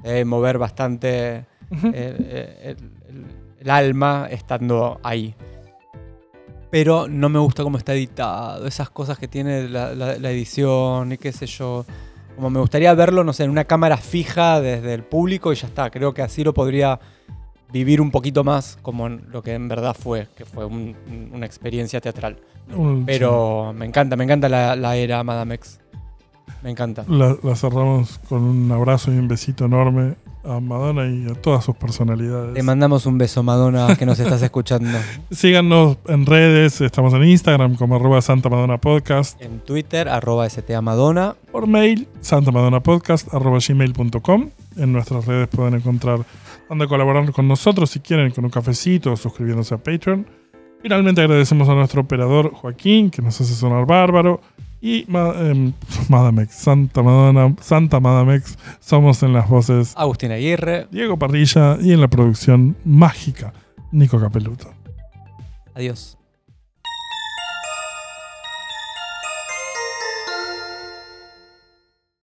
debe 0.02 0.24
mover 0.24 0.58
bastante 0.58 1.36
eh, 1.36 1.44
eh, 1.92 2.76
el, 2.76 2.76
el- 3.16 3.24
el 3.60 3.70
alma 3.70 4.28
estando 4.30 5.00
ahí. 5.02 5.34
Pero 6.70 7.06
no 7.08 7.28
me 7.28 7.38
gusta 7.38 7.62
cómo 7.62 7.78
está 7.78 7.94
editado, 7.94 8.66
esas 8.66 8.90
cosas 8.90 9.18
que 9.18 9.28
tiene 9.28 9.68
la, 9.68 9.94
la- 9.94 10.18
la 10.18 10.30
edición 10.30 11.12
y 11.12 11.16
qué 11.18 11.32
sé 11.32 11.46
yo. 11.46 11.84
Como 12.36 12.50
me 12.50 12.60
gustaría 12.60 12.92
verlo, 12.94 13.24
no 13.24 13.32
sé, 13.32 13.44
en 13.44 13.50
una 13.50 13.64
cámara 13.64 13.96
fija 13.96 14.60
desde 14.60 14.94
el 14.94 15.02
público 15.02 15.52
y 15.52 15.56
ya 15.56 15.66
está. 15.66 15.90
Creo 15.90 16.12
que 16.14 16.22
así 16.22 16.44
lo 16.44 16.52
podría 16.54 17.00
vivir 17.72 18.00
un 18.00 18.10
poquito 18.10 18.44
más 18.44 18.78
como 18.82 19.08
lo 19.08 19.42
que 19.42 19.54
en 19.54 19.68
verdad 19.68 19.96
fue, 19.98 20.28
que 20.36 20.44
fue 20.44 20.64
un- 20.66 20.94
una 21.32 21.46
experiencia 21.46 22.00
teatral. 22.00 22.36
Pero 23.06 23.72
me 23.74 23.86
encanta, 23.86 24.16
me 24.16 24.24
encanta 24.24 24.48
la, 24.48 24.76
la 24.76 24.96
era 24.96 25.22
Madame 25.24 25.54
X. 25.56 25.80
Me 26.62 26.70
encanta. 26.70 27.04
La, 27.08 27.36
la 27.42 27.56
cerramos 27.56 28.18
con 28.28 28.42
un 28.42 28.70
abrazo 28.70 29.12
y 29.12 29.16
un 29.18 29.28
besito 29.28 29.64
enorme 29.64 30.14
a 30.46 30.60
Madonna 30.60 31.06
y 31.06 31.30
a 31.30 31.34
todas 31.34 31.64
sus 31.64 31.76
personalidades. 31.76 32.54
Te 32.54 32.62
mandamos 32.62 33.06
un 33.06 33.18
beso, 33.18 33.42
Madonna, 33.42 33.96
que 33.96 34.06
nos 34.06 34.18
estás 34.18 34.40
escuchando. 34.42 34.98
Síganos 35.30 35.98
en 36.06 36.24
redes, 36.26 36.80
estamos 36.80 37.12
en 37.14 37.24
Instagram 37.24 37.74
como 37.76 37.96
arroba 37.96 38.20
Santa 38.22 38.48
Madonna 38.48 38.78
Podcast, 38.78 39.40
En 39.42 39.60
Twitter, 39.60 40.08
arroba 40.08 40.48
STA 40.48 40.80
Madonna. 40.80 41.34
por 41.50 41.66
mail 41.66 42.06
santamadonnapodcast 42.20 43.32
arroba 43.34 43.58
gmail.com. 43.66 44.50
En 44.76 44.92
nuestras 44.92 45.26
redes 45.26 45.48
pueden 45.48 45.74
encontrar 45.74 46.20
donde 46.68 46.86
colaborar 46.86 47.30
con 47.32 47.48
nosotros 47.48 47.90
si 47.90 48.00
quieren 48.00 48.30
con 48.30 48.44
un 48.44 48.50
cafecito 48.50 49.12
o 49.12 49.16
suscribiéndose 49.16 49.74
a 49.74 49.78
Patreon. 49.78 50.26
Finalmente 50.82 51.20
agradecemos 51.20 51.68
a 51.68 51.74
nuestro 51.74 52.02
operador 52.02 52.52
Joaquín 52.52 53.10
que 53.10 53.22
nos 53.22 53.40
hace 53.40 53.54
sonar 53.54 53.86
bárbaro. 53.86 54.40
Y 54.86 55.04
em, 55.08 55.72
Madamex, 56.08 56.54
Santa 56.54 57.02
Madonna, 57.02 57.56
Santa 57.60 57.98
Madamex, 57.98 58.56
somos 58.78 59.20
en 59.24 59.32
las 59.32 59.48
voces 59.48 59.92
Agustín 59.96 60.30
Aguirre. 60.30 60.86
Diego 60.92 61.18
Parrilla 61.18 61.76
y 61.80 61.92
en 61.92 62.00
la 62.00 62.06
producción 62.06 62.76
mágica 62.84 63.52
Nico 63.90 64.20
Capeluto. 64.20 64.72
Adiós. 65.74 66.16